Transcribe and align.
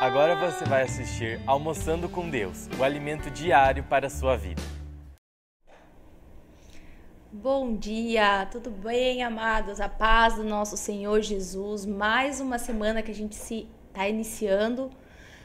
Agora 0.00 0.36
você 0.36 0.64
vai 0.64 0.82
assistir 0.82 1.40
Almoçando 1.44 2.08
com 2.08 2.30
Deus, 2.30 2.68
o 2.78 2.84
alimento 2.84 3.28
diário 3.32 3.82
para 3.82 4.06
a 4.06 4.10
sua 4.10 4.36
vida. 4.36 4.62
Bom 7.32 7.74
dia, 7.74 8.46
tudo 8.46 8.70
bem, 8.70 9.24
amados? 9.24 9.80
A 9.80 9.88
paz 9.88 10.36
do 10.36 10.44
nosso 10.44 10.76
Senhor 10.76 11.20
Jesus. 11.20 11.84
Mais 11.84 12.40
uma 12.40 12.60
semana 12.60 13.02
que 13.02 13.10
a 13.10 13.14
gente 13.14 13.34
se 13.34 13.68
está 13.88 14.08
iniciando, 14.08 14.88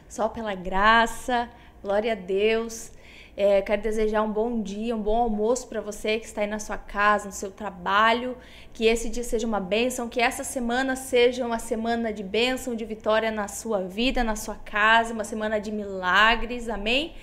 só 0.07 0.29
pela 0.29 0.53
graça. 0.53 1.49
Glória 1.81 2.11
a 2.11 2.15
Deus. 2.15 2.91
É, 3.35 3.63
quero 3.63 3.81
desejar 3.81 4.21
um 4.21 4.31
bom 4.31 4.61
dia, 4.61 4.95
um 4.95 5.01
bom 5.01 5.17
almoço 5.17 5.67
para 5.67 5.81
você 5.81 6.19
que 6.19 6.25
está 6.25 6.41
aí 6.41 6.47
na 6.47 6.59
sua 6.59 6.77
casa, 6.77 7.25
no 7.25 7.31
seu 7.31 7.49
trabalho. 7.49 8.37
Que 8.71 8.85
esse 8.85 9.09
dia 9.09 9.23
seja 9.23 9.47
uma 9.47 9.59
bênção, 9.59 10.07
que 10.07 10.21
essa 10.21 10.43
semana 10.43 10.95
seja 10.95 11.45
uma 11.45 11.57
semana 11.57 12.13
de 12.13 12.23
bênção, 12.23 12.75
de 12.75 12.85
vitória 12.85 13.31
na 13.31 13.47
sua 13.47 13.81
vida, 13.81 14.23
na 14.23 14.35
sua 14.35 14.55
casa, 14.55 15.13
uma 15.13 15.23
semana 15.23 15.59
de 15.59 15.71
milagres, 15.71 16.69
amém? 16.69 17.15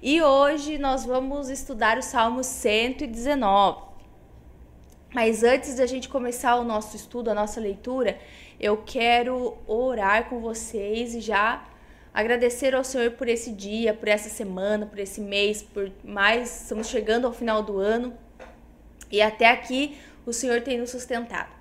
E 0.00 0.22
hoje 0.22 0.78
nós 0.78 1.04
vamos 1.04 1.48
estudar 1.48 1.98
o 1.98 2.02
Salmo 2.02 2.44
119. 2.44 3.88
Mas 5.12 5.42
antes 5.42 5.74
da 5.74 5.86
gente 5.86 6.08
começar 6.08 6.54
o 6.56 6.62
nosso 6.62 6.94
estudo, 6.94 7.30
a 7.30 7.34
nossa 7.34 7.58
leitura, 7.58 8.16
eu 8.60 8.76
quero 8.76 9.56
orar 9.66 10.28
com 10.28 10.38
vocês 10.38 11.16
e 11.16 11.20
já 11.20 11.64
agradecer 12.18 12.74
ao 12.74 12.82
Senhor 12.82 13.12
por 13.12 13.28
esse 13.28 13.52
dia, 13.52 13.94
por 13.94 14.08
essa 14.08 14.28
semana, 14.28 14.84
por 14.84 14.98
esse 14.98 15.20
mês, 15.20 15.62
por 15.62 15.88
mais. 16.02 16.62
Estamos 16.62 16.88
chegando 16.88 17.28
ao 17.28 17.32
final 17.32 17.62
do 17.62 17.78
ano 17.78 18.12
e 19.08 19.22
até 19.22 19.48
aqui 19.48 19.96
o 20.26 20.32
Senhor 20.32 20.60
tem 20.62 20.78
nos 20.78 20.90
sustentado. 20.90 21.56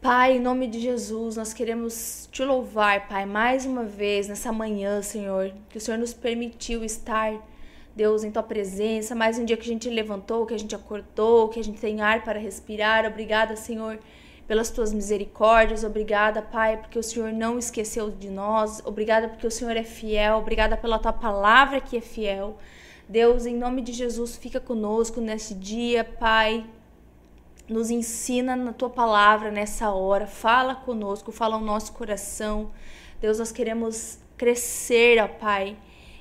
Pai, 0.00 0.38
em 0.38 0.40
nome 0.40 0.66
de 0.66 0.80
Jesus, 0.80 1.36
nós 1.36 1.52
queremos 1.52 2.30
te 2.32 2.42
louvar, 2.42 3.06
Pai, 3.08 3.26
mais 3.26 3.66
uma 3.66 3.84
vez 3.84 4.26
nessa 4.26 4.50
manhã, 4.50 5.02
Senhor, 5.02 5.52
que 5.68 5.76
o 5.76 5.80
Senhor 5.82 5.98
nos 5.98 6.14
permitiu 6.14 6.82
estar, 6.82 7.34
Deus, 7.94 8.24
em 8.24 8.30
tua 8.30 8.42
presença. 8.42 9.14
Mais 9.14 9.38
um 9.38 9.44
dia 9.44 9.58
que 9.58 9.64
a 9.64 9.72
gente 9.72 9.90
levantou, 9.90 10.46
que 10.46 10.54
a 10.54 10.58
gente 10.58 10.74
acordou, 10.74 11.50
que 11.50 11.60
a 11.60 11.64
gente 11.64 11.78
tem 11.78 12.00
ar 12.00 12.24
para 12.24 12.38
respirar. 12.38 13.04
Obrigada, 13.04 13.54
Senhor 13.54 13.98
pelas 14.52 14.68
tuas 14.68 14.92
misericórdias. 14.92 15.82
Obrigada, 15.82 16.42
Pai, 16.42 16.76
porque 16.76 16.98
o 16.98 17.02
Senhor 17.02 17.32
não 17.32 17.58
esqueceu 17.58 18.10
de 18.10 18.28
nós. 18.28 18.82
Obrigada 18.84 19.26
porque 19.26 19.46
o 19.46 19.50
Senhor 19.50 19.74
é 19.74 19.82
fiel. 19.82 20.36
Obrigada 20.36 20.76
pela 20.76 20.98
tua 20.98 21.10
palavra 21.10 21.80
que 21.80 21.96
é 21.96 22.02
fiel. 22.02 22.58
Deus, 23.08 23.46
em 23.46 23.56
nome 23.56 23.80
de 23.80 23.94
Jesus, 23.94 24.36
fica 24.36 24.60
conosco 24.60 25.22
nesse 25.22 25.54
dia, 25.54 26.04
Pai. 26.04 26.66
Nos 27.66 27.88
ensina 27.88 28.54
na 28.54 28.74
tua 28.74 28.90
palavra 28.90 29.50
nessa 29.50 29.90
hora. 29.90 30.26
Fala 30.26 30.74
conosco, 30.74 31.32
fala 31.32 31.56
o 31.56 31.64
nosso 31.64 31.94
coração. 31.94 32.72
Deus, 33.22 33.38
nós 33.38 33.52
queremos 33.52 34.18
crescer, 34.36 35.18
ó 35.18 35.28
Pai 35.28 35.78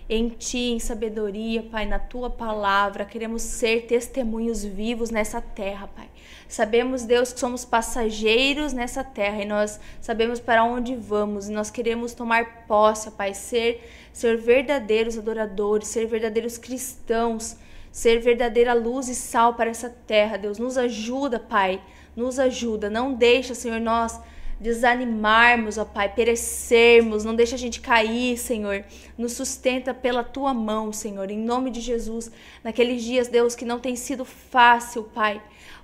em 0.09 0.30
ti, 0.30 0.71
em 0.71 0.80
sabedoria, 0.80 1.63
Pai, 1.63 1.85
na 1.85 1.99
tua 1.99 2.30
palavra. 2.30 3.05
Queremos 3.05 3.41
ser 3.41 3.88
testemunhos 3.88 4.63
vivos 4.63 5.09
nessa 5.09 5.41
terra, 5.41 5.88
Pai. 5.88 6.09
Sabemos, 6.47 7.03
Deus, 7.03 7.31
que 7.31 7.39
somos 7.39 7.63
passageiros 7.63 8.73
nessa 8.73 9.03
terra 9.03 9.41
e 9.41 9.45
nós 9.45 9.79
sabemos 10.02 10.39
para 10.39 10.63
onde 10.63 10.95
vamos 10.95 11.47
e 11.47 11.52
nós 11.52 11.72
queremos 11.72 12.13
tomar 12.13 12.66
posse, 12.67 13.09
Pai, 13.11 13.33
ser, 13.33 13.89
ser 14.11 14.38
verdadeiros 14.38 15.17
adoradores, 15.17 15.88
ser 15.88 16.07
verdadeiros 16.07 16.57
cristãos, 16.57 17.55
ser 17.91 18.19
verdadeira 18.19 18.73
luz 18.73 19.07
e 19.07 19.16
sal 19.16 19.53
para 19.53 19.69
essa 19.69 19.89
terra. 19.89 20.38
Deus, 20.38 20.57
nos 20.57 20.77
ajuda, 20.77 21.39
Pai, 21.39 21.81
nos 22.16 22.38
ajuda. 22.38 22.89
Não 22.89 23.13
deixa, 23.13 23.55
Senhor, 23.55 23.79
nós 23.79 24.19
desanimarmos, 24.61 25.79
ó 25.79 25.83
Pai, 25.83 26.07
perecermos, 26.13 27.25
não 27.25 27.35
deixa 27.35 27.55
a 27.55 27.57
gente 27.57 27.81
cair, 27.81 28.37
Senhor. 28.37 28.85
Nos 29.17 29.33
sustenta 29.33 29.91
pela 29.91 30.23
tua 30.23 30.53
mão, 30.53 30.93
Senhor, 30.93 31.31
em 31.31 31.39
nome 31.39 31.71
de 31.71 31.81
Jesus. 31.81 32.31
Naqueles 32.63 33.03
dias, 33.03 33.27
Deus, 33.27 33.55
que 33.55 33.65
não 33.65 33.79
tem 33.79 33.95
sido 33.95 34.23
fácil, 34.23 35.03
Pai. 35.15 35.41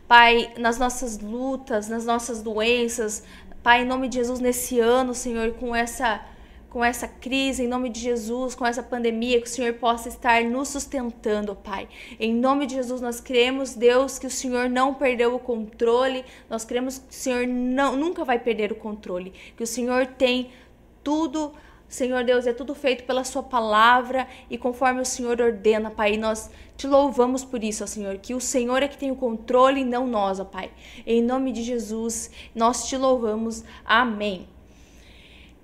Pai, 0.07 0.53
nas 0.59 0.77
nossas 0.77 1.17
lutas, 1.19 1.89
nas 1.89 2.05
nossas 2.05 2.43
doenças, 2.43 3.23
Pai, 3.63 3.81
em 3.81 3.85
nome 3.85 4.07
de 4.07 4.17
Jesus, 4.17 4.39
nesse 4.39 4.79
ano, 4.79 5.13
Senhor, 5.15 5.53
com 5.53 5.75
essa 5.75 6.23
com 6.69 6.83
essa 6.83 7.07
crise, 7.07 7.63
em 7.63 7.67
nome 7.67 7.89
de 7.89 7.99
Jesus, 7.99 8.53
com 8.53 8.65
essa 8.65 8.83
pandemia, 8.83 9.39
que 9.41 9.47
o 9.47 9.49
Senhor 9.49 9.73
possa 9.75 10.09
estar 10.09 10.43
nos 10.43 10.67
sustentando, 10.67 11.55
Pai. 11.55 11.87
Em 12.19 12.33
nome 12.33 12.65
de 12.65 12.75
Jesus, 12.75 12.99
nós 13.01 13.21
cremos, 13.21 13.73
Deus, 13.73 14.19
que 14.19 14.27
o 14.27 14.31
Senhor 14.31 14.69
não 14.69 14.93
perdeu 14.93 15.33
o 15.33 15.39
controle, 15.39 16.25
nós 16.49 16.65
cremos 16.65 16.99
que 16.99 17.09
o 17.09 17.13
Senhor 17.13 17.47
não, 17.47 17.95
nunca 17.95 18.25
vai 18.25 18.37
perder 18.37 18.71
o 18.71 18.75
controle, 18.75 19.33
que 19.55 19.63
o 19.63 19.67
Senhor 19.67 20.05
tem 20.07 20.51
tudo. 21.03 21.53
Senhor 21.89 22.25
Deus, 22.25 22.45
é 22.45 22.51
tudo 22.51 22.75
feito 22.75 23.05
pela 23.05 23.23
Sua 23.23 23.41
palavra 23.41 24.27
e 24.49 24.57
conforme 24.57 24.99
o 24.99 25.05
Senhor 25.05 25.39
ordena, 25.39 25.89
Pai. 25.89 26.17
Nós 26.17 26.49
te 26.75 26.85
louvamos 26.85 27.45
por 27.45 27.63
isso, 27.63 27.81
ó 27.85 27.87
Senhor, 27.87 28.17
que 28.17 28.33
o 28.33 28.41
Senhor 28.41 28.83
é 28.83 28.89
que 28.89 28.97
tem 28.97 29.09
o 29.09 29.15
controle 29.15 29.79
e 29.79 29.85
não 29.85 30.05
nós, 30.05 30.37
ó 30.37 30.43
Pai. 30.43 30.69
Em 31.05 31.21
nome 31.21 31.53
de 31.53 31.63
Jesus, 31.63 32.29
nós 32.53 32.89
te 32.89 32.97
louvamos. 32.97 33.63
Amém. 33.85 34.56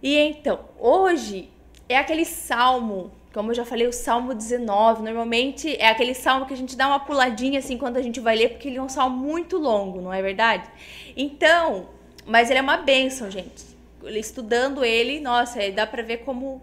E 0.03 0.17
então, 0.17 0.59
hoje 0.77 1.49
é 1.87 1.97
aquele 1.97 2.25
salmo, 2.25 3.09
como 3.33 3.51
eu 3.51 3.55
já 3.55 3.63
falei, 3.63 3.87
o 3.87 3.93
salmo 3.93 4.33
19. 4.33 5.01
Normalmente 5.01 5.77
é 5.77 5.87
aquele 5.87 6.13
salmo 6.13 6.45
que 6.45 6.53
a 6.53 6.57
gente 6.57 6.75
dá 6.75 6.87
uma 6.87 6.99
puladinha 6.99 7.59
assim 7.59 7.77
quando 7.77 7.95
a 7.95 8.01
gente 8.01 8.19
vai 8.19 8.35
ler, 8.35 8.49
porque 8.49 8.67
ele 8.67 8.77
é 8.77 8.81
um 8.81 8.89
salmo 8.89 9.15
muito 9.15 9.57
longo, 9.57 10.01
não 10.01 10.11
é 10.11 10.21
verdade? 10.21 10.69
Então, 11.15 11.87
mas 12.25 12.49
ele 12.49 12.59
é 12.59 12.61
uma 12.61 12.75
bênção, 12.75 13.31
gente. 13.31 13.63
Estudando 14.03 14.83
ele, 14.83 15.21
nossa, 15.21 15.59
dá 15.71 15.87
para 15.87 16.03
ver 16.03 16.17
como, 16.17 16.61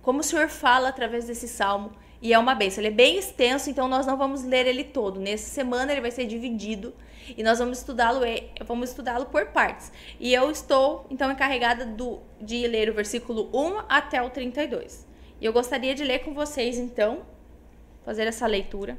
como 0.00 0.20
o 0.20 0.24
Senhor 0.24 0.48
fala 0.48 0.88
através 0.88 1.26
desse 1.26 1.46
salmo. 1.46 1.92
E 2.22 2.32
é 2.32 2.38
uma 2.38 2.54
bênção. 2.54 2.80
Ele 2.80 2.88
é 2.88 2.96
bem 2.96 3.18
extenso, 3.18 3.68
então 3.68 3.86
nós 3.86 4.06
não 4.06 4.16
vamos 4.16 4.42
ler 4.44 4.66
ele 4.66 4.82
todo. 4.82 5.20
Nessa 5.20 5.50
semana 5.50 5.92
ele 5.92 6.00
vai 6.00 6.10
ser 6.10 6.24
dividido 6.24 6.94
e 7.36 7.42
nós 7.42 7.58
vamos 7.58 7.78
estudá-lo 7.78 8.20
vamos 8.66 8.90
estudá-lo 8.90 9.26
por 9.26 9.46
partes. 9.46 9.92
E 10.18 10.32
eu 10.32 10.50
estou 10.50 11.06
então 11.10 11.30
encarregada 11.30 11.84
do, 11.84 12.20
de 12.40 12.66
ler 12.66 12.88
o 12.88 12.94
versículo 12.94 13.50
1 13.52 13.82
até 13.88 14.22
o 14.22 14.30
32. 14.30 15.06
E 15.40 15.44
eu 15.44 15.52
gostaria 15.52 15.94
de 15.94 16.04
ler 16.04 16.20
com 16.20 16.34
vocês 16.34 16.78
então, 16.78 17.22
fazer 18.04 18.26
essa 18.26 18.46
leitura 18.46 18.98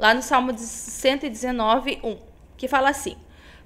lá 0.00 0.14
no 0.14 0.22
Salmo 0.22 0.56
119, 0.56 2.00
1, 2.02 2.16
que 2.56 2.66
fala 2.66 2.88
assim: 2.88 3.16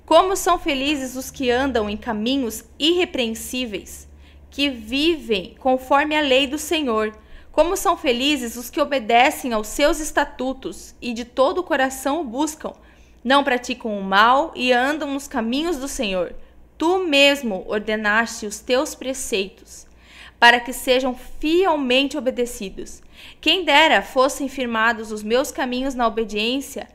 Como 0.05 0.35
são 0.35 0.59
felizes 0.59 1.15
os 1.15 1.31
que 1.31 1.49
andam 1.49 1.89
em 1.89 1.97
caminhos 1.97 2.65
irrepreensíveis, 2.77 4.09
que 4.51 4.69
vivem 4.69 5.55
conforme 5.61 6.17
a 6.17 6.21
lei 6.21 6.47
do 6.47 6.59
Senhor. 6.59 7.17
Como 7.53 7.77
são 7.77 7.97
felizes 7.97 8.57
os 8.57 8.69
que 8.69 8.81
obedecem 8.81 9.53
aos 9.53 9.69
seus 9.69 10.01
estatutos 10.01 10.93
e 11.01 11.13
de 11.13 11.25
todo 11.25 11.59
o 11.59 11.63
coração 11.63 12.21
o 12.21 12.25
buscam 12.25 12.73
não 13.25 13.43
praticam 13.43 13.99
o 13.99 14.03
mal 14.03 14.53
e 14.55 14.71
andam 14.71 15.15
nos 15.15 15.27
caminhos 15.27 15.79
do 15.79 15.89
Senhor. 15.89 16.35
Tu 16.77 16.99
mesmo 16.99 17.65
ordenaste 17.67 18.45
os 18.45 18.61
teus 18.61 18.95
preceitos, 18.95 19.87
para 20.39 20.61
que 20.61 20.73
sejam 20.73 21.15
fielmente 21.41 22.19
obedecidos. 22.19 23.03
Quem 23.41 23.65
dera 23.65 24.03
fossem 24.03 24.49
firmados 24.49 25.11
os 25.11 25.23
meus 25.23 25.51
caminhos 25.51 25.95
na 25.95 26.07
obediência 26.07 26.89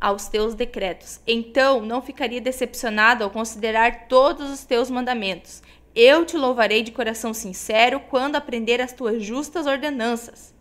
aos 0.00 0.28
teus 0.28 0.54
decretos. 0.54 1.20
Então 1.26 1.80
não 1.80 2.00
ficaria 2.00 2.40
decepcionado 2.40 3.24
ao 3.24 3.30
considerar 3.30 4.06
todos 4.06 4.50
os 4.50 4.64
teus 4.64 4.90
mandamentos. 4.90 5.62
Eu 5.94 6.24
te 6.24 6.36
louvarei 6.36 6.82
de 6.82 6.92
coração 6.92 7.34
sincero 7.34 8.00
quando 8.00 8.36
aprender 8.36 8.80
as 8.80 8.92
tuas 8.92 9.22
justas 9.22 9.66
ordenanças. 9.66 10.54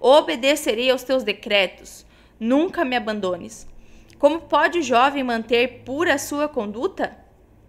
Obedecerei 0.00 0.90
aos 0.90 1.02
teus 1.02 1.22
decretos. 1.22 2.06
Nunca 2.40 2.84
me 2.84 2.96
abandones. 2.96 3.71
Como 4.22 4.42
pode 4.42 4.78
o 4.78 4.82
jovem 4.84 5.24
manter 5.24 5.82
pura 5.84 6.16
sua 6.16 6.46
conduta? 6.46 7.18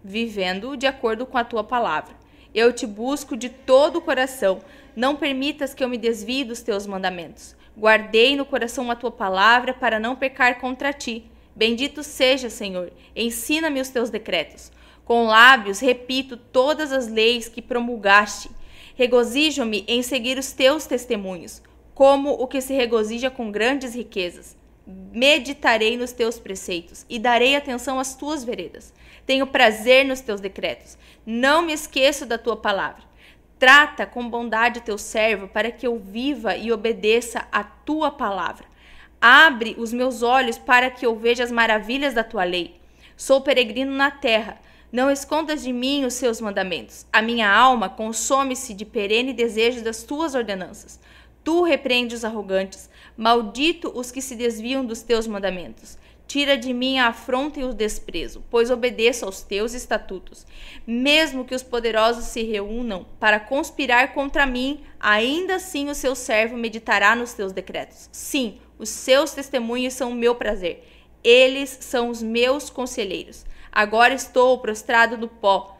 Vivendo 0.04 0.76
de 0.76 0.86
acordo 0.86 1.26
com 1.26 1.36
a 1.36 1.42
tua 1.42 1.64
palavra. 1.64 2.14
Eu 2.54 2.72
te 2.72 2.86
busco 2.86 3.36
de 3.36 3.48
todo 3.48 3.96
o 3.96 4.00
coração. 4.00 4.60
Não 4.94 5.16
permitas 5.16 5.74
que 5.74 5.82
eu 5.82 5.88
me 5.88 5.98
desvie 5.98 6.44
dos 6.44 6.62
teus 6.62 6.86
mandamentos. 6.86 7.56
Guardei 7.76 8.36
no 8.36 8.46
coração 8.46 8.88
a 8.88 8.94
tua 8.94 9.10
palavra 9.10 9.74
para 9.74 9.98
não 9.98 10.14
pecar 10.14 10.60
contra 10.60 10.92
ti. 10.92 11.28
Bendito 11.56 12.04
seja, 12.04 12.48
Senhor. 12.48 12.92
Ensina-me 13.16 13.80
os 13.80 13.88
teus 13.88 14.08
decretos. 14.08 14.70
Com 15.04 15.26
lábios 15.26 15.80
repito 15.80 16.36
todas 16.36 16.92
as 16.92 17.08
leis 17.08 17.48
que 17.48 17.60
promulgaste. 17.60 18.48
Regozijo-me 18.94 19.84
em 19.88 20.04
seguir 20.04 20.38
os 20.38 20.52
teus 20.52 20.86
testemunhos, 20.86 21.60
como 21.96 22.30
o 22.30 22.46
que 22.46 22.60
se 22.60 22.74
regozija 22.74 23.28
com 23.28 23.50
grandes 23.50 23.92
riquezas. 23.92 24.56
Meditarei 24.86 25.96
nos 25.96 26.12
teus 26.12 26.38
preceitos 26.38 27.06
e 27.08 27.18
darei 27.18 27.56
atenção 27.56 27.98
às 27.98 28.14
tuas 28.14 28.44
veredas. 28.44 28.92
Tenho 29.24 29.46
prazer 29.46 30.04
nos 30.04 30.20
teus 30.20 30.40
decretos. 30.40 30.98
Não 31.24 31.62
me 31.62 31.72
esqueço 31.72 32.26
da 32.26 32.36
tua 32.36 32.56
palavra. 32.56 33.02
Trata 33.58 34.04
com 34.04 34.28
bondade 34.28 34.80
o 34.80 34.82
teu 34.82 34.98
servo 34.98 35.48
para 35.48 35.70
que 35.70 35.86
eu 35.86 35.98
viva 35.98 36.56
e 36.56 36.70
obedeça 36.70 37.46
a 37.50 37.64
tua 37.64 38.10
palavra. 38.10 38.66
Abre 39.20 39.74
os 39.78 39.90
meus 39.90 40.22
olhos 40.22 40.58
para 40.58 40.90
que 40.90 41.06
eu 41.06 41.16
veja 41.16 41.44
as 41.44 41.50
maravilhas 41.50 42.12
da 42.12 42.22
tua 42.22 42.44
lei. 42.44 42.78
Sou 43.16 43.40
peregrino 43.40 43.92
na 43.92 44.10
terra. 44.10 44.60
Não 44.92 45.10
escondas 45.10 45.62
de 45.62 45.72
mim 45.72 46.04
os 46.04 46.14
seus 46.14 46.40
mandamentos. 46.40 47.06
A 47.12 47.22
minha 47.22 47.50
alma 47.50 47.88
consome-se 47.88 48.74
de 48.74 48.84
perene 48.84 49.32
desejo 49.32 49.82
das 49.82 50.02
tuas 50.02 50.34
ordenanças. 50.34 51.00
Tu 51.44 51.62
repreende 51.62 52.14
os 52.14 52.24
arrogantes, 52.24 52.88
maldito 53.16 53.92
os 53.94 54.10
que 54.10 54.22
se 54.22 54.34
desviam 54.34 54.84
dos 54.84 55.02
teus 55.02 55.26
mandamentos. 55.26 55.98
Tira 56.26 56.56
de 56.56 56.72
mim 56.72 56.98
a 56.98 57.08
afronta 57.08 57.60
e 57.60 57.64
o 57.64 57.74
desprezo, 57.74 58.42
pois 58.50 58.70
obedeço 58.70 59.26
aos 59.26 59.42
teus 59.42 59.74
estatutos. 59.74 60.46
Mesmo 60.86 61.44
que 61.44 61.54
os 61.54 61.62
poderosos 61.62 62.24
se 62.24 62.42
reúnam 62.42 63.06
para 63.20 63.38
conspirar 63.38 64.14
contra 64.14 64.46
mim, 64.46 64.80
ainda 64.98 65.56
assim 65.56 65.90
o 65.90 65.94
seu 65.94 66.14
servo 66.14 66.56
meditará 66.56 67.14
nos 67.14 67.34
teus 67.34 67.52
decretos. 67.52 68.08
Sim, 68.10 68.58
os 68.78 68.88
seus 68.88 69.32
testemunhos 69.32 69.92
são 69.92 70.12
o 70.12 70.14
meu 70.14 70.34
prazer. 70.34 70.88
Eles 71.22 71.76
são 71.80 72.08
os 72.08 72.22
meus 72.22 72.70
conselheiros. 72.70 73.44
Agora 73.70 74.14
estou 74.14 74.58
prostrado 74.58 75.18
no 75.18 75.28
pó. 75.28 75.78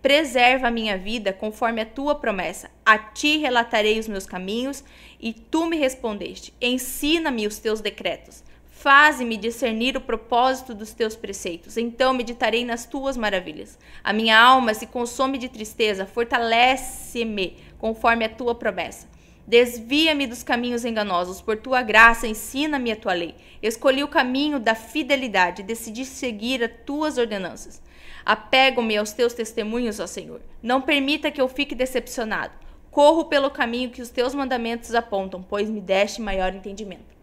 Preserva 0.00 0.68
a 0.68 0.70
minha 0.70 0.96
vida 0.96 1.32
conforme 1.32 1.80
a 1.80 1.86
tua 1.86 2.14
promessa. 2.14 2.70
A 2.84 2.98
ti 2.98 3.38
relatarei 3.38 3.98
os 3.98 4.08
meus 4.08 4.26
caminhos 4.26 4.84
e 5.20 5.32
tu 5.32 5.66
me 5.66 5.76
respondeste. 5.76 6.54
Ensina-me 6.60 7.46
os 7.46 7.58
teus 7.58 7.80
decretos. 7.80 8.44
Faze-me 8.70 9.36
discernir 9.36 9.96
o 9.96 10.00
propósito 10.00 10.72
dos 10.72 10.92
teus 10.92 11.16
preceitos, 11.16 11.76
então 11.76 12.14
meditarei 12.14 12.64
nas 12.64 12.86
tuas 12.86 13.16
maravilhas. 13.16 13.76
A 14.04 14.12
minha 14.12 14.38
alma 14.38 14.72
se 14.72 14.86
consome 14.86 15.36
de 15.36 15.48
tristeza, 15.48 16.06
fortalece-me 16.06 17.56
conforme 17.76 18.24
a 18.24 18.28
tua 18.28 18.54
promessa. 18.54 19.08
Desvia-me 19.48 20.28
dos 20.28 20.44
caminhos 20.44 20.84
enganosos, 20.84 21.40
por 21.40 21.56
tua 21.56 21.82
graça 21.82 22.28
ensina-me 22.28 22.92
a 22.92 22.96
tua 22.96 23.14
lei. 23.14 23.34
Escolhi 23.60 24.04
o 24.04 24.08
caminho 24.08 24.60
da 24.60 24.76
fidelidade, 24.76 25.64
decidi 25.64 26.04
seguir 26.04 26.62
as 26.62 26.70
tuas 26.86 27.18
ordenanças. 27.18 27.82
Apego-me 28.28 28.94
aos 28.94 29.12
teus 29.12 29.32
testemunhos, 29.32 29.98
ó 29.98 30.06
Senhor. 30.06 30.42
Não 30.62 30.82
permita 30.82 31.30
que 31.30 31.40
eu 31.40 31.48
fique 31.48 31.74
decepcionado. 31.74 32.52
Corro 32.90 33.24
pelo 33.24 33.50
caminho 33.50 33.88
que 33.88 34.02
os 34.02 34.10
teus 34.10 34.34
mandamentos 34.34 34.94
apontam, 34.94 35.42
pois 35.42 35.70
me 35.70 35.80
deste 35.80 36.20
maior 36.20 36.54
entendimento. 36.54 37.16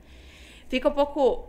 Fica 0.68 0.90
um 0.90 0.94
pouco 0.94 1.48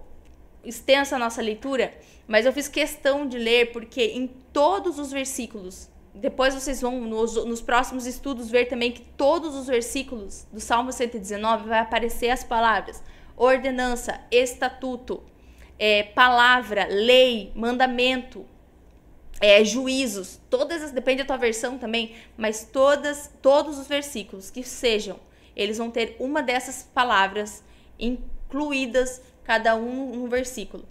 extensa 0.62 1.16
a 1.16 1.18
nossa 1.18 1.40
leitura, 1.40 1.94
mas 2.28 2.44
eu 2.44 2.52
fiz 2.52 2.68
questão 2.68 3.26
de 3.26 3.38
ler 3.38 3.72
porque 3.72 4.04
em 4.04 4.26
todos 4.52 4.98
os 4.98 5.10
versículos, 5.10 5.88
depois 6.14 6.52
vocês 6.52 6.82
vão 6.82 7.00
nos, 7.00 7.42
nos 7.46 7.62
próximos 7.62 8.04
estudos 8.04 8.50
ver 8.50 8.66
também 8.66 8.92
que 8.92 9.00
todos 9.16 9.54
os 9.54 9.68
versículos 9.68 10.46
do 10.52 10.60
Salmo 10.60 10.92
119 10.92 11.66
vai 11.66 11.78
aparecer 11.78 12.28
as 12.28 12.44
palavras 12.44 13.02
ordenança, 13.34 14.20
estatuto, 14.30 15.22
é, 15.78 16.02
palavra, 16.02 16.86
lei, 16.90 17.52
mandamento, 17.54 18.44
é, 19.40 19.64
juízos, 19.64 20.40
todas 20.48 20.82
as, 20.82 20.92
depende 20.92 21.22
da 21.22 21.26
tua 21.26 21.36
versão 21.36 21.78
também, 21.78 22.14
mas 22.36 22.64
todas, 22.64 23.30
todos 23.42 23.78
os 23.78 23.86
versículos 23.86 24.50
que 24.50 24.62
sejam, 24.62 25.18
eles 25.54 25.78
vão 25.78 25.90
ter 25.90 26.16
uma 26.18 26.42
dessas 26.42 26.82
palavras 26.94 27.62
incluídas 27.98 29.20
cada 29.44 29.76
um 29.76 30.16
no 30.16 30.28
versículo. 30.28 30.84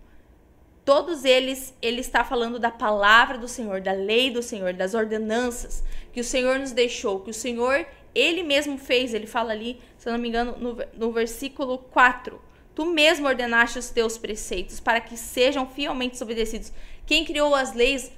Todos 0.83 1.25
eles, 1.25 1.73
ele 1.81 1.99
está 1.99 2.23
falando 2.23 2.59
da 2.59 2.69
palavra 2.69 3.39
do 3.39 3.47
Senhor, 3.47 3.81
da 3.81 3.91
lei 3.91 4.29
do 4.29 4.43
Senhor, 4.43 4.71
das 4.71 4.93
ordenanças 4.93 5.83
que 6.13 6.21
o 6.21 6.23
Senhor 6.23 6.59
nos 6.59 6.71
deixou, 6.71 7.21
que 7.21 7.31
o 7.31 7.33
Senhor, 7.33 7.87
ele 8.13 8.43
mesmo 8.43 8.77
fez. 8.77 9.11
Ele 9.11 9.25
fala 9.25 9.51
ali, 9.51 9.81
se 9.97 10.07
eu 10.07 10.13
não 10.13 10.19
me 10.19 10.29
engano, 10.29 10.55
no, 10.59 10.77
no 10.93 11.11
versículo 11.11 11.79
4. 11.79 12.39
Tu 12.75 12.85
mesmo 12.85 13.27
ordenaste 13.27 13.79
os 13.79 13.89
teus 13.89 14.15
preceitos 14.15 14.79
para 14.79 15.01
que 15.01 15.17
sejam 15.17 15.67
fielmente 15.67 16.21
obedecidos. 16.21 16.71
Quem 17.07 17.25
criou 17.25 17.55
as 17.55 17.73
leis 17.73 18.11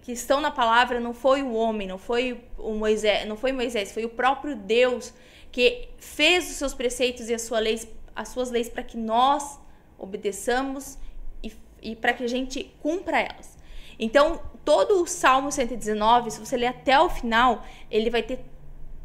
que 0.00 0.12
estão 0.12 0.40
na 0.40 0.50
palavra 0.50 1.00
não 1.00 1.14
foi 1.14 1.42
o 1.42 1.52
homem, 1.54 1.86
não 1.86 1.98
foi 1.98 2.44
o 2.56 2.72
Moisés, 2.72 3.26
não 3.26 3.36
foi 3.36 3.52
Moisés, 3.52 3.92
foi 3.92 4.04
o 4.04 4.08
próprio 4.08 4.54
Deus 4.54 5.12
que 5.50 5.88
fez 5.98 6.50
os 6.50 6.56
seus 6.56 6.74
preceitos 6.74 7.28
e 7.28 7.34
as 7.34 7.42
suas 7.42 7.62
leis 7.62 7.88
as 8.14 8.30
suas 8.30 8.50
leis 8.50 8.68
para 8.68 8.82
que 8.82 8.96
nós 8.96 9.60
obedeçamos 9.96 10.98
e, 11.40 11.52
e 11.80 11.94
para 11.94 12.12
que 12.12 12.24
a 12.24 12.28
gente 12.28 12.64
cumpra 12.82 13.20
elas. 13.20 13.56
Então, 13.96 14.42
todo 14.64 15.00
o 15.00 15.06
Salmo 15.06 15.52
119, 15.52 16.32
se 16.32 16.40
você 16.40 16.56
ler 16.56 16.66
até 16.66 16.98
o 16.98 17.08
final, 17.08 17.64
ele 17.88 18.10
vai 18.10 18.24
ter 18.24 18.40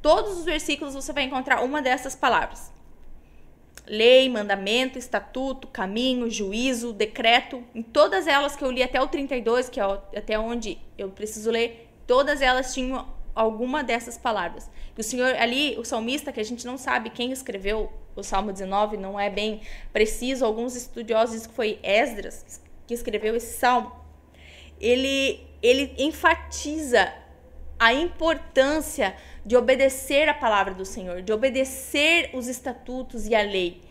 todos 0.02 0.40
os 0.40 0.46
versículos, 0.46 0.96
você 0.96 1.14
vai 1.14 1.24
encontrar 1.26 1.64
uma 1.64 1.80
dessas 1.80 2.16
palavras. 2.16 2.73
Lei, 3.86 4.30
mandamento, 4.30 4.98
estatuto, 4.98 5.68
caminho, 5.68 6.30
juízo, 6.30 6.94
decreto, 6.94 7.64
em 7.76 7.82
todas 7.82 8.28
elas 8.28 8.56
que 8.56 8.64
eu 8.64 8.72
li 8.72 8.82
até 8.82 9.02
o 9.02 9.08
32, 9.08 9.70
que 9.70 9.80
é 9.80 9.84
até 9.84 10.40
onde 10.40 10.78
eu 10.98 11.10
preciso 11.10 11.52
ler, 11.52 11.90
todas 12.08 12.42
elas 12.42 12.74
tinham 12.74 13.08
alguma 13.36 13.84
dessas 13.84 14.18
palavras. 14.18 14.70
E 14.98 15.02
o 15.02 15.04
Senhor 15.04 15.36
ali, 15.36 15.76
o 15.78 15.84
salmista, 15.84 16.32
que 16.32 16.40
a 16.40 16.46
gente 16.46 16.66
não 16.66 16.78
sabe 16.78 17.10
quem 17.10 17.32
escreveu 17.32 17.92
o 18.16 18.24
Salmo 18.24 18.54
19, 18.54 18.96
não 18.96 19.20
é 19.20 19.30
bem 19.30 19.62
preciso, 19.92 20.46
alguns 20.46 20.76
estudiosos 20.76 21.36
dizem 21.36 21.50
que 21.50 21.56
foi 21.56 21.80
Esdras 21.82 22.62
que 22.86 22.94
escreveu 22.94 23.36
esse 23.36 23.58
salmo. 23.58 23.92
Ele 24.80 25.42
ele 25.62 25.94
enfatiza 25.98 27.14
a 27.80 27.94
importância 27.94 29.16
de 29.46 29.58
obedecer 29.58 30.30
a 30.30 30.34
palavra 30.34 30.74
do 30.74 30.86
Senhor, 30.86 31.22
de 31.22 31.34
obedecer 31.34 32.30
os 32.34 32.48
estatutos 32.48 33.28
e 33.28 33.36
a 33.36 33.42
lei. 33.42 33.82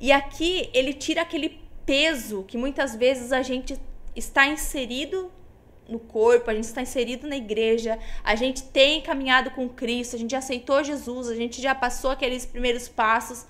E 0.00 0.10
aqui 0.10 0.70
ele 0.72 0.92
tira 0.92 1.22
aquele 1.22 1.60
peso 1.84 2.44
que 2.44 2.56
muitas 2.56 2.96
vezes 2.96 3.32
a 3.32 3.42
gente 3.42 3.78
está 4.16 4.46
inserido 4.46 5.30
no 5.88 5.98
corpo, 5.98 6.50
a 6.50 6.54
gente 6.54 6.64
está 6.64 6.80
inserido 6.80 7.26
na 7.26 7.36
igreja, 7.36 7.98
a 8.24 8.34
gente 8.34 8.62
tem 8.62 9.00
caminhado 9.00 9.50
com 9.50 9.68
Cristo, 9.68 10.16
a 10.16 10.18
gente 10.18 10.34
aceitou 10.34 10.82
Jesus, 10.82 11.28
a 11.28 11.34
gente 11.34 11.60
já 11.60 11.74
passou 11.74 12.10
aqueles 12.10 12.46
primeiros 12.46 12.88
passos, 12.88 13.46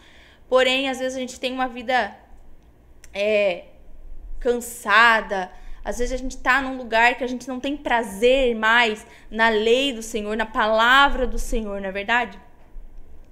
porém, 0.48 0.88
às 0.88 0.98
vezes 0.98 1.16
a 1.16 1.20
gente 1.20 1.38
tem 1.38 1.52
uma 1.52 1.68
vida 1.68 2.16
é, 3.14 3.66
cansada, 4.40 5.52
às 5.84 5.98
vezes 5.98 6.12
a 6.12 6.16
gente 6.16 6.36
está 6.36 6.62
num 6.62 6.76
lugar 6.76 7.16
que 7.16 7.24
a 7.24 7.26
gente 7.26 7.48
não 7.48 7.58
tem 7.58 7.76
prazer 7.76 8.54
mais 8.54 9.06
na 9.30 9.48
lei 9.48 9.92
do 9.92 10.02
Senhor, 10.02 10.36
na 10.36 10.46
palavra 10.46 11.26
do 11.26 11.38
Senhor, 11.38 11.80
não 11.80 11.88
é 11.88 11.92
verdade? 11.92 12.38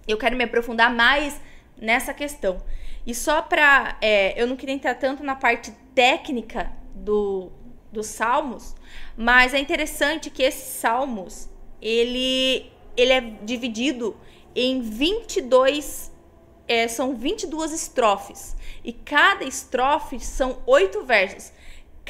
Eu 0.06 0.18
quero 0.18 0.36
me 0.36 0.44
aprofundar 0.44 0.92
mais 0.92 1.40
nessa 1.76 2.12
questão. 2.12 2.62
E 3.06 3.14
só 3.14 3.40
para. 3.40 3.96
É, 4.00 4.40
eu 4.40 4.46
não 4.46 4.56
queria 4.56 4.74
entrar 4.74 4.94
tanto 4.94 5.22
na 5.22 5.34
parte 5.34 5.72
técnica 5.94 6.70
do, 6.94 7.50
dos 7.90 8.06
salmos, 8.06 8.74
mas 9.16 9.54
é 9.54 9.58
interessante 9.58 10.28
que 10.30 10.42
esses 10.42 10.74
salmos, 10.74 11.48
ele, 11.80 12.70
ele 12.96 13.12
é 13.12 13.20
dividido 13.20 14.16
em 14.54 14.80
22, 14.80 16.12
é, 16.66 16.88
são 16.88 17.14
22 17.14 17.72
estrofes, 17.72 18.56
e 18.84 18.92
cada 18.92 19.44
estrofe 19.44 20.18
são 20.20 20.62
oito 20.66 21.04
versos. 21.04 21.52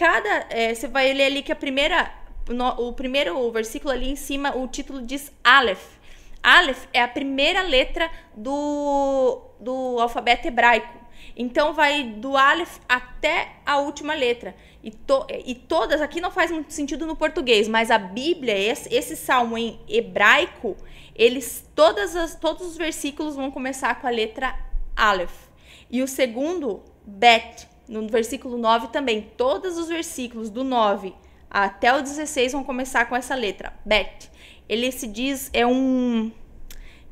Cada, 0.01 0.47
é, 0.49 0.75
você 0.75 0.89
vai 0.89 1.13
ler 1.13 1.25
ali 1.25 1.43
que 1.43 1.53
a 1.53 1.55
primeira, 1.55 2.11
no, 2.49 2.89
o 2.89 2.95
primeiro 2.95 3.53
versículo 3.53 3.93
ali 3.93 4.09
em 4.09 4.17
cima, 4.17 4.57
o 4.57 4.67
título 4.67 5.03
diz 5.03 5.31
Aleph. 5.45 5.99
Aleph 6.43 6.87
é 6.95 7.03
a 7.03 7.07
primeira 7.07 7.61
letra 7.61 8.11
do, 8.35 9.43
do 9.61 10.01
alfabeto 10.01 10.49
hebraico. 10.49 10.99
Então 11.37 11.75
vai 11.75 12.03
do 12.03 12.35
Aleph 12.35 12.79
até 12.89 13.57
a 13.67 13.77
última 13.77 14.15
letra. 14.15 14.57
E, 14.83 14.91
to, 14.91 15.27
e 15.45 15.55
todas, 15.55 16.01
aqui 16.01 16.19
não 16.19 16.31
faz 16.31 16.51
muito 16.51 16.73
sentido 16.73 17.05
no 17.05 17.15
português, 17.15 17.69
mas 17.69 17.91
a 17.91 17.99
Bíblia, 17.99 18.57
esse, 18.57 18.89
esse 18.95 19.15
salmo 19.15 19.59
em 19.59 19.79
hebraico, 19.87 20.79
eles 21.15 21.69
todas 21.75 22.17
as, 22.17 22.35
todos 22.35 22.67
os 22.67 22.77
versículos 22.79 23.37
vão 23.37 23.51
começar 23.51 24.01
com 24.01 24.07
a 24.07 24.11
letra 24.11 24.59
Aleph. 24.97 25.51
E 25.91 26.03
o 26.03 26.09
segundo, 26.09 26.83
Bet, 27.05 27.69
no 27.91 28.07
versículo 28.07 28.57
9 28.57 28.89
também. 28.89 29.33
Todos 29.37 29.77
os 29.77 29.89
versículos 29.89 30.49
do 30.49 30.63
9 30.63 31.13
até 31.51 31.93
o 31.93 32.01
16 32.01 32.53
vão 32.53 32.63
começar 32.63 33.07
com 33.07 33.17
essa 33.17 33.35
letra, 33.35 33.75
Bet. 33.85 34.31
Ele 34.69 34.93
se 34.93 35.09
diz, 35.09 35.51
é 35.53 35.67
um. 35.67 36.31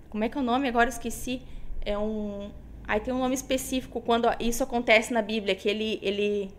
Como 0.08 0.22
é 0.22 0.28
que 0.28 0.38
é 0.38 0.40
o 0.40 0.44
nome? 0.44 0.68
Agora 0.68 0.88
esqueci. 0.88 1.42
É 1.84 1.98
um. 1.98 2.52
Aí 2.86 3.00
tem 3.00 3.12
um 3.12 3.18
nome 3.18 3.34
específico 3.34 4.00
quando 4.00 4.28
isso 4.38 4.62
acontece 4.62 5.12
na 5.12 5.20
Bíblia, 5.20 5.56
que 5.56 5.68
ele, 5.68 5.98
ele 6.00 6.50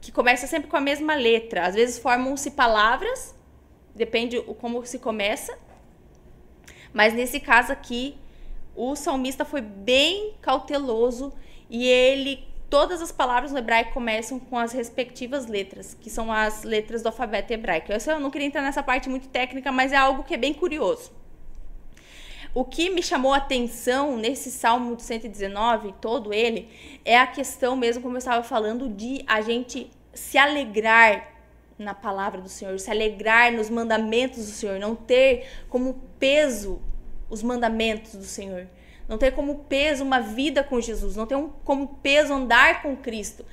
que 0.00 0.12
começa 0.12 0.46
sempre 0.46 0.70
com 0.70 0.76
a 0.76 0.80
mesma 0.80 1.16
letra. 1.16 1.66
Às 1.66 1.74
vezes 1.74 1.98
formam-se 1.98 2.52
palavras, 2.52 3.34
depende 3.94 4.40
como 4.60 4.86
se 4.86 5.00
começa. 5.00 5.58
Mas 6.92 7.12
nesse 7.12 7.40
caso 7.40 7.72
aqui, 7.72 8.16
o 8.76 8.94
salmista 8.94 9.44
foi 9.44 9.60
bem 9.60 10.34
cauteloso 10.40 11.32
e 11.68 11.86
ele 11.86 12.51
todas 12.72 13.02
as 13.02 13.12
palavras 13.12 13.52
no 13.52 13.58
hebraico 13.58 13.92
começam 13.92 14.38
com 14.38 14.56
as 14.56 14.72
respectivas 14.72 15.46
letras, 15.46 15.94
que 16.00 16.08
são 16.08 16.32
as 16.32 16.62
letras 16.62 17.02
do 17.02 17.08
alfabeto 17.08 17.52
hebraico. 17.52 17.92
Eu 17.92 18.18
não 18.18 18.30
queria 18.30 18.46
entrar 18.46 18.62
nessa 18.62 18.82
parte 18.82 19.10
muito 19.10 19.28
técnica, 19.28 19.70
mas 19.70 19.92
é 19.92 19.96
algo 19.96 20.24
que 20.24 20.32
é 20.32 20.38
bem 20.38 20.54
curioso. 20.54 21.12
O 22.54 22.64
que 22.64 22.88
me 22.88 23.02
chamou 23.02 23.34
a 23.34 23.36
atenção 23.36 24.16
nesse 24.16 24.50
Salmo 24.50 24.98
119, 24.98 25.92
todo 26.00 26.32
ele, 26.32 26.70
é 27.04 27.18
a 27.18 27.26
questão 27.26 27.76
mesmo, 27.76 28.00
como 28.02 28.14
eu 28.14 28.20
estava 28.20 28.42
falando, 28.42 28.88
de 28.88 29.22
a 29.26 29.42
gente 29.42 29.90
se 30.14 30.38
alegrar 30.38 31.28
na 31.78 31.92
palavra 31.92 32.40
do 32.40 32.48
Senhor, 32.48 32.80
se 32.80 32.90
alegrar 32.90 33.52
nos 33.52 33.68
mandamentos 33.68 34.46
do 34.46 34.50
Senhor, 34.50 34.78
não 34.78 34.96
ter 34.96 35.46
como 35.68 36.00
peso 36.18 36.80
os 37.28 37.42
mandamentos 37.42 38.14
do 38.14 38.24
Senhor, 38.24 38.66
não 39.08 39.18
ter 39.18 39.32
como 39.32 39.64
peso 39.64 40.04
uma 40.04 40.20
vida 40.20 40.62
com 40.62 40.80
Jesus, 40.80 41.16
não 41.16 41.26
ter 41.26 41.36
um, 41.36 41.48
como 41.64 41.98
peso 42.02 42.32
andar 42.32 42.82
com 42.82 42.96
Cristo. 42.96 43.44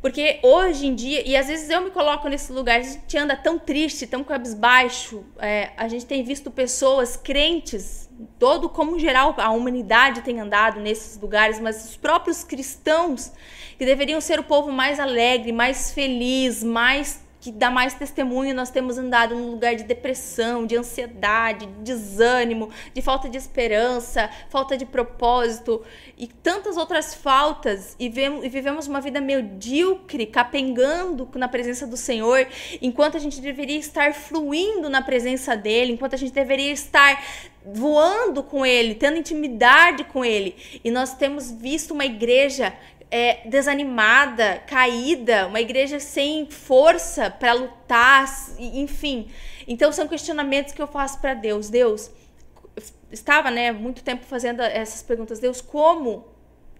Porque 0.00 0.40
hoje 0.42 0.86
em 0.86 0.94
dia, 0.94 1.28
e 1.28 1.36
às 1.36 1.46
vezes 1.46 1.68
eu 1.68 1.82
me 1.82 1.90
coloco 1.90 2.26
nesse 2.26 2.50
lugar, 2.52 2.80
a 2.80 2.82
gente 2.82 3.18
anda 3.18 3.36
tão 3.36 3.58
triste, 3.58 4.06
tão 4.06 4.24
cabisbaixo, 4.24 5.22
é, 5.38 5.72
a 5.76 5.88
gente 5.88 6.06
tem 6.06 6.22
visto 6.22 6.50
pessoas 6.50 7.18
crentes, 7.18 8.08
todo 8.38 8.68
como 8.70 8.98
geral 8.98 9.34
a 9.36 9.50
humanidade 9.50 10.22
tem 10.22 10.40
andado 10.40 10.80
nesses 10.80 11.20
lugares, 11.20 11.60
mas 11.60 11.84
os 11.84 11.96
próprios 11.98 12.42
cristãos, 12.42 13.30
que 13.76 13.84
deveriam 13.84 14.22
ser 14.22 14.40
o 14.40 14.44
povo 14.44 14.72
mais 14.72 14.98
alegre, 14.98 15.52
mais 15.52 15.92
feliz, 15.92 16.64
mais 16.64 17.22
que 17.40 17.50
dá 17.50 17.70
mais 17.70 17.94
testemunho, 17.94 18.54
nós 18.54 18.70
temos 18.70 18.98
andado 18.98 19.34
num 19.34 19.50
lugar 19.50 19.74
de 19.74 19.84
depressão, 19.84 20.66
de 20.66 20.76
ansiedade, 20.76 21.66
de 21.66 21.72
desânimo, 21.82 22.70
de 22.92 23.00
falta 23.00 23.28
de 23.28 23.38
esperança, 23.38 24.28
falta 24.50 24.76
de 24.76 24.84
propósito 24.84 25.82
e 26.18 26.26
tantas 26.26 26.76
outras 26.76 27.14
faltas 27.14 27.96
e, 27.98 28.08
vemos, 28.08 28.46
vivemos 28.46 28.86
uma 28.86 29.00
vida 29.00 29.20
medíocre, 29.20 30.26
capengando 30.26 31.28
na 31.34 31.48
presença 31.48 31.86
do 31.86 31.96
Senhor, 31.96 32.46
enquanto 32.82 33.16
a 33.16 33.20
gente 33.20 33.40
deveria 33.40 33.78
estar 33.78 34.12
fluindo 34.12 34.90
na 34.90 35.00
presença 35.00 35.56
dele, 35.56 35.92
enquanto 35.92 36.14
a 36.14 36.18
gente 36.18 36.32
deveria 36.32 36.72
estar 36.72 37.22
voando 37.64 38.42
com 38.42 38.64
ele, 38.64 38.94
tendo 38.94 39.18
intimidade 39.18 40.04
com 40.04 40.24
ele. 40.24 40.56
E 40.84 40.90
nós 40.90 41.14
temos 41.14 41.50
visto 41.50 41.92
uma 41.92 42.04
igreja 42.04 42.72
é, 43.10 43.40
desanimada, 43.48 44.62
caída, 44.66 45.46
uma 45.46 45.60
igreja 45.60 45.98
sem 45.98 46.46
força 46.46 47.30
para 47.30 47.52
lutar, 47.52 48.26
enfim. 48.58 49.30
Então 49.66 49.90
são 49.92 50.06
questionamentos 50.06 50.72
que 50.72 50.80
eu 50.80 50.86
faço 50.86 51.20
para 51.20 51.34
Deus. 51.34 51.68
Deus, 51.68 52.10
estava, 53.10 53.50
né, 53.50 53.72
muito 53.72 54.02
tempo 54.02 54.24
fazendo 54.24 54.62
essas 54.62 55.02
perguntas. 55.02 55.40
Deus, 55.40 55.60
como, 55.60 56.24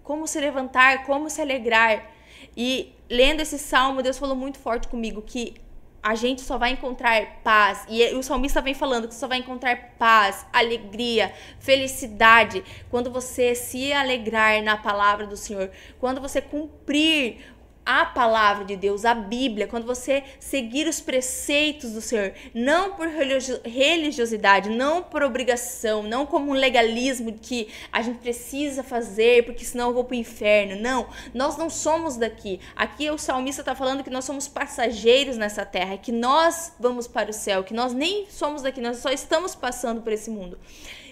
como 0.02 0.26
se 0.26 0.40
levantar, 0.40 1.04
como 1.04 1.28
se 1.28 1.40
alegrar? 1.40 2.10
E 2.56 2.92
lendo 3.08 3.40
esse 3.40 3.58
salmo, 3.58 4.02
Deus 4.02 4.18
falou 4.18 4.36
muito 4.36 4.58
forte 4.58 4.88
comigo 4.88 5.22
que 5.22 5.54
a 6.02 6.14
gente 6.14 6.40
só 6.40 6.56
vai 6.56 6.72
encontrar 6.72 7.40
paz. 7.44 7.84
E 7.88 8.02
o 8.14 8.22
salmista 8.22 8.60
vem 8.60 8.74
falando 8.74 9.08
que 9.08 9.14
só 9.14 9.28
vai 9.28 9.38
encontrar 9.38 9.94
paz, 9.98 10.46
alegria, 10.52 11.32
felicidade 11.58 12.64
quando 12.90 13.10
você 13.10 13.54
se 13.54 13.92
alegrar 13.92 14.62
na 14.62 14.76
palavra 14.76 15.26
do 15.26 15.36
Senhor, 15.36 15.70
quando 15.98 16.20
você 16.20 16.40
cumprir 16.40 17.38
a 17.84 18.04
palavra 18.04 18.64
de 18.64 18.76
Deus, 18.76 19.04
a 19.04 19.14
Bíblia, 19.14 19.66
quando 19.66 19.86
você 19.86 20.22
seguir 20.38 20.86
os 20.86 21.00
preceitos 21.00 21.92
do 21.92 22.00
Senhor, 22.00 22.32
não 22.54 22.92
por 22.92 23.06
religiosidade, 23.06 24.68
não 24.68 25.02
por 25.02 25.22
obrigação, 25.22 26.02
não 26.02 26.26
como 26.26 26.50
um 26.50 26.54
legalismo 26.54 27.32
que 27.32 27.68
a 27.90 28.02
gente 28.02 28.18
precisa 28.18 28.82
fazer 28.82 29.44
porque 29.44 29.64
senão 29.64 29.88
eu 29.88 29.94
vou 29.94 30.04
para 30.04 30.14
o 30.14 30.18
inferno. 30.18 30.80
Não, 30.80 31.08
nós 31.34 31.56
não 31.56 31.70
somos 31.70 32.16
daqui. 32.16 32.60
Aqui 32.76 33.10
o 33.10 33.18
salmista 33.18 33.62
está 33.62 33.74
falando 33.74 34.04
que 34.04 34.10
nós 34.10 34.24
somos 34.24 34.46
passageiros 34.46 35.36
nessa 35.36 35.64
terra, 35.64 35.96
que 35.96 36.12
nós 36.12 36.72
vamos 36.78 37.06
para 37.06 37.30
o 37.30 37.34
céu, 37.34 37.64
que 37.64 37.74
nós 37.74 37.92
nem 37.92 38.26
somos 38.28 38.62
daqui, 38.62 38.80
nós 38.80 38.98
só 38.98 39.10
estamos 39.10 39.54
passando 39.54 40.02
por 40.02 40.12
esse 40.12 40.30
mundo. 40.30 40.58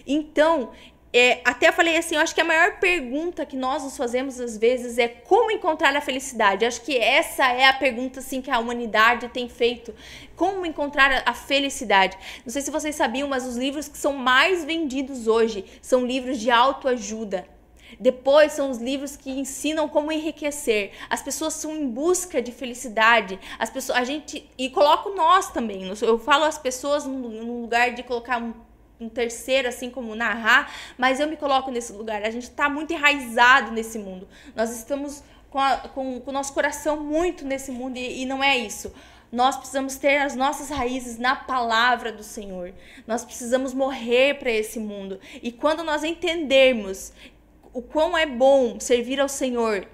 Então, 0.06 0.70
é, 1.18 1.40
até 1.44 1.72
falei 1.72 1.96
assim, 1.96 2.14
eu 2.14 2.20
acho 2.20 2.34
que 2.34 2.40
a 2.40 2.44
maior 2.44 2.78
pergunta 2.78 3.44
que 3.44 3.56
nós 3.56 3.82
nos 3.82 3.96
fazemos 3.96 4.38
às 4.40 4.56
vezes 4.56 4.98
é 4.98 5.08
como 5.08 5.50
encontrar 5.50 5.94
a 5.96 6.00
felicidade. 6.00 6.64
Eu 6.64 6.68
acho 6.68 6.82
que 6.82 6.96
essa 6.96 7.46
é 7.46 7.66
a 7.66 7.72
pergunta 7.72 8.20
assim 8.20 8.40
que 8.40 8.50
a 8.50 8.58
humanidade 8.58 9.28
tem 9.28 9.48
feito. 9.48 9.94
Como 10.36 10.64
encontrar 10.64 11.22
a 11.24 11.34
felicidade? 11.34 12.16
Não 12.44 12.52
sei 12.52 12.62
se 12.62 12.70
vocês 12.70 12.94
sabiam, 12.94 13.28
mas 13.28 13.46
os 13.46 13.56
livros 13.56 13.88
que 13.88 13.98
são 13.98 14.12
mais 14.12 14.64
vendidos 14.64 15.26
hoje 15.26 15.64
são 15.80 16.06
livros 16.06 16.38
de 16.38 16.50
autoajuda. 16.50 17.46
Depois 17.98 18.52
são 18.52 18.70
os 18.70 18.78
livros 18.78 19.16
que 19.16 19.30
ensinam 19.30 19.88
como 19.88 20.12
enriquecer. 20.12 20.92
As 21.08 21.22
pessoas 21.22 21.54
são 21.54 21.74
em 21.74 21.88
busca 21.88 22.42
de 22.42 22.52
felicidade. 22.52 23.38
As 23.58 23.70
pessoas, 23.70 23.98
a 23.98 24.04
gente 24.04 24.48
e 24.58 24.68
coloco 24.68 25.10
nós 25.10 25.50
também. 25.50 25.90
Eu 26.02 26.18
falo 26.18 26.44
as 26.44 26.58
pessoas 26.58 27.06
no 27.06 27.62
lugar 27.62 27.94
de 27.94 28.02
colocar 28.02 28.40
um 29.00 29.08
terceiro, 29.08 29.68
assim 29.68 29.90
como 29.90 30.14
narrar, 30.14 30.72
mas 30.96 31.20
eu 31.20 31.28
me 31.28 31.36
coloco 31.36 31.70
nesse 31.70 31.92
lugar. 31.92 32.22
A 32.22 32.30
gente 32.30 32.44
está 32.44 32.68
muito 32.68 32.92
enraizado 32.92 33.70
nesse 33.70 33.98
mundo. 33.98 34.28
Nós 34.56 34.70
estamos 34.76 35.22
com, 35.50 35.58
a, 35.58 35.76
com, 35.76 36.20
com 36.20 36.30
o 36.30 36.34
nosso 36.34 36.52
coração 36.52 36.98
muito 36.98 37.44
nesse 37.44 37.70
mundo 37.70 37.96
e, 37.96 38.22
e 38.22 38.26
não 38.26 38.42
é 38.42 38.56
isso. 38.56 38.92
Nós 39.30 39.56
precisamos 39.56 39.96
ter 39.96 40.18
as 40.18 40.34
nossas 40.34 40.70
raízes 40.70 41.18
na 41.18 41.36
palavra 41.36 42.10
do 42.10 42.22
Senhor. 42.22 42.72
Nós 43.06 43.24
precisamos 43.24 43.74
morrer 43.74 44.38
para 44.38 44.50
esse 44.50 44.78
mundo. 44.80 45.20
E 45.42 45.52
quando 45.52 45.84
nós 45.84 46.02
entendermos 46.02 47.12
o 47.72 47.82
quão 47.82 48.16
é 48.16 48.24
bom 48.24 48.80
servir 48.80 49.20
ao 49.20 49.28
Senhor, 49.28 49.86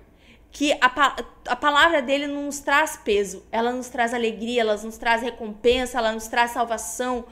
que 0.52 0.72
a, 0.74 1.16
a 1.48 1.56
palavra 1.56 2.00
dele 2.00 2.28
não 2.28 2.44
nos 2.44 2.60
traz 2.60 2.96
peso, 2.96 3.44
ela 3.50 3.72
nos 3.72 3.88
traz 3.88 4.14
alegria, 4.14 4.60
ela 4.60 4.76
nos 4.76 4.96
traz 4.96 5.20
recompensa, 5.20 5.98
ela 5.98 6.12
nos 6.12 6.28
traz 6.28 6.52
salvação 6.52 7.24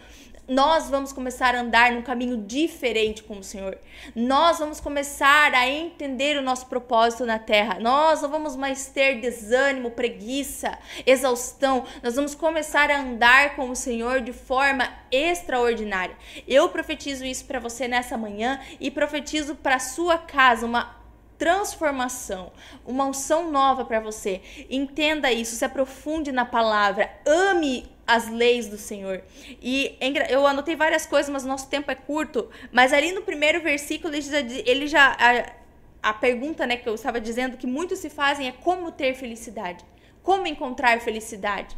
nós 0.49 0.91
vamos 0.91 1.13
começar 1.13 1.55
a 1.55 1.61
andar 1.61 1.93
num 1.93 2.03
caminho 2.03 2.37
diferente 2.37 3.23
com 3.23 3.39
o 3.39 3.45
Senhor. 3.45 3.79
Nós 4.15 4.59
vamos 4.59 4.81
começar 4.81 5.55
a 5.55 5.69
entender 5.69 6.37
o 6.37 6.43
nosso 6.43 6.67
propósito 6.67 7.25
na 7.25 7.39
terra. 7.39 7.79
Nós 7.79 8.23
não 8.23 8.29
vamos 8.29 8.57
mais 8.57 8.87
ter 8.87 9.21
desânimo, 9.21 9.93
preguiça, 9.93 10.77
exaustão. 11.07 11.85
Nós 12.03 12.17
vamos 12.17 12.35
começar 12.35 12.91
a 12.91 13.01
andar 13.01 13.55
com 13.55 13.71
o 13.71 13.77
Senhor 13.77 14.21
de 14.21 14.33
forma 14.33 14.89
extraordinária. 15.13 16.17
Eu 16.47 16.69
profetizo 16.71 17.25
isso 17.25 17.45
para 17.45 17.61
você 17.61 17.87
nessa 17.87 18.19
manhã 18.19 18.61
e 18.81 18.91
profetizo 18.91 19.55
para 19.55 19.79
sua 19.79 20.19
casa 20.19 20.67
uma 20.67 21.03
transformação, 21.39 22.53
uma 22.87 23.05
unção 23.05 23.51
nova 23.51 23.85
para 23.85 24.01
você. 24.01 24.41
Entenda 24.71 25.33
isso, 25.33 25.57
se 25.57 25.65
aprofunde 25.65 26.31
na 26.31 26.45
palavra, 26.45 27.11
ame 27.27 27.92
as 28.07 28.29
leis 28.29 28.69
do 28.69 28.77
Senhor. 28.77 29.23
E 29.61 29.97
eu 30.29 30.47
anotei 30.47 30.77
várias 30.77 31.07
coisas, 31.07 31.31
mas 31.31 31.45
nosso 31.45 31.69
tempo 31.69 31.91
é 31.91 31.95
curto. 31.95 32.49
Mas 32.71 32.93
ali 32.93 33.13
no 33.13 33.23
primeiro 33.23 33.61
versículo 33.61 34.15
ele 34.15 34.23
já, 34.23 34.41
ele 34.41 34.87
já 34.87 35.17
a, 35.19 36.11
a 36.11 36.13
pergunta, 36.13 36.67
né, 36.67 36.77
que 36.77 36.89
eu 36.89 36.95
estava 36.95 37.21
dizendo 37.21 37.57
que 37.57 37.67
muitos 37.67 37.99
se 37.99 38.11
fazem 38.11 38.49
é 38.49 38.53
como 38.53 38.91
ter 38.91 39.15
felicidade, 39.15 39.85
como 40.23 40.47
encontrar 40.47 41.01
felicidade. 41.01 41.77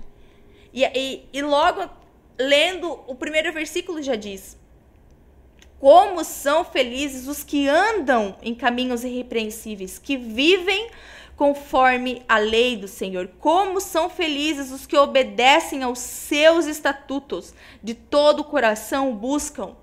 E, 0.73 0.85
e, 0.85 1.29
e 1.33 1.43
logo 1.43 1.89
lendo 2.39 3.01
o 3.07 3.15
primeiro 3.15 3.53
versículo 3.53 4.03
já 4.03 4.17
diz: 4.17 4.59
como 5.79 6.25
são 6.25 6.65
felizes 6.65 7.29
os 7.29 7.45
que 7.45 7.69
andam 7.69 8.37
em 8.43 8.55
caminhos 8.55 9.05
irrepreensíveis, 9.05 9.99
que 9.99 10.17
vivem 10.17 10.89
conforme 11.37 12.23
a 12.29 12.39
lei 12.39 12.77
do 12.77 12.89
Senhor. 12.89 13.29
Como 13.41 13.81
são 13.81 14.09
felizes 14.09 14.71
os 14.71 14.87
que 14.87 14.97
obedecem 14.97 15.83
aos 15.83 15.99
seus 15.99 16.67
estatutos, 16.67 17.55
de 17.83 17.95
todo 17.95 18.41
o 18.41 18.45
coração 18.45 19.15
buscam. 19.15 19.75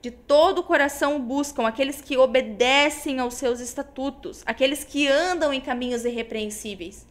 De 0.00 0.10
todo 0.10 0.58
o 0.58 0.64
coração 0.64 1.20
buscam 1.20 1.66
aqueles 1.66 2.00
que 2.00 2.16
obedecem 2.16 3.20
aos 3.20 3.34
seus 3.34 3.60
estatutos, 3.60 4.42
aqueles 4.44 4.84
que 4.84 5.08
andam 5.08 5.52
em 5.52 5.60
caminhos 5.60 6.04
irrepreensíveis, 6.04 7.06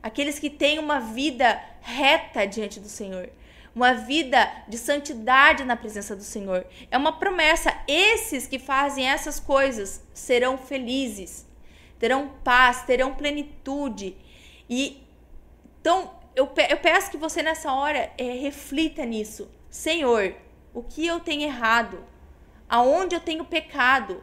aqueles 0.00 0.38
que 0.38 0.48
têm 0.48 0.78
uma 0.78 1.00
vida 1.00 1.60
reta 1.80 2.46
diante 2.46 2.78
do 2.78 2.88
Senhor 2.88 3.30
uma 3.74 3.92
vida 3.92 4.50
de 4.66 4.78
santidade 4.78 5.62
na 5.62 5.76
presença 5.76 6.16
do 6.16 6.22
Senhor. 6.22 6.64
É 6.90 6.96
uma 6.96 7.18
promessa. 7.18 7.76
Esses 7.86 8.46
que 8.46 8.58
fazem 8.58 9.06
essas 9.06 9.38
coisas 9.38 10.02
serão 10.14 10.56
felizes 10.56 11.46
terão 11.98 12.28
paz, 12.42 12.82
terão 12.82 13.14
plenitude. 13.14 14.16
E 14.68 15.02
então 15.80 16.10
eu, 16.34 16.50
eu 16.68 16.76
peço 16.76 17.10
que 17.10 17.16
você 17.16 17.42
nessa 17.42 17.72
hora 17.72 18.10
é, 18.18 18.32
reflita 18.40 19.04
nisso. 19.04 19.48
Senhor, 19.70 20.34
o 20.74 20.82
que 20.82 21.06
eu 21.06 21.20
tenho 21.20 21.42
errado? 21.42 22.04
Aonde 22.68 23.14
eu 23.14 23.20
tenho 23.20 23.44
pecado? 23.44 24.22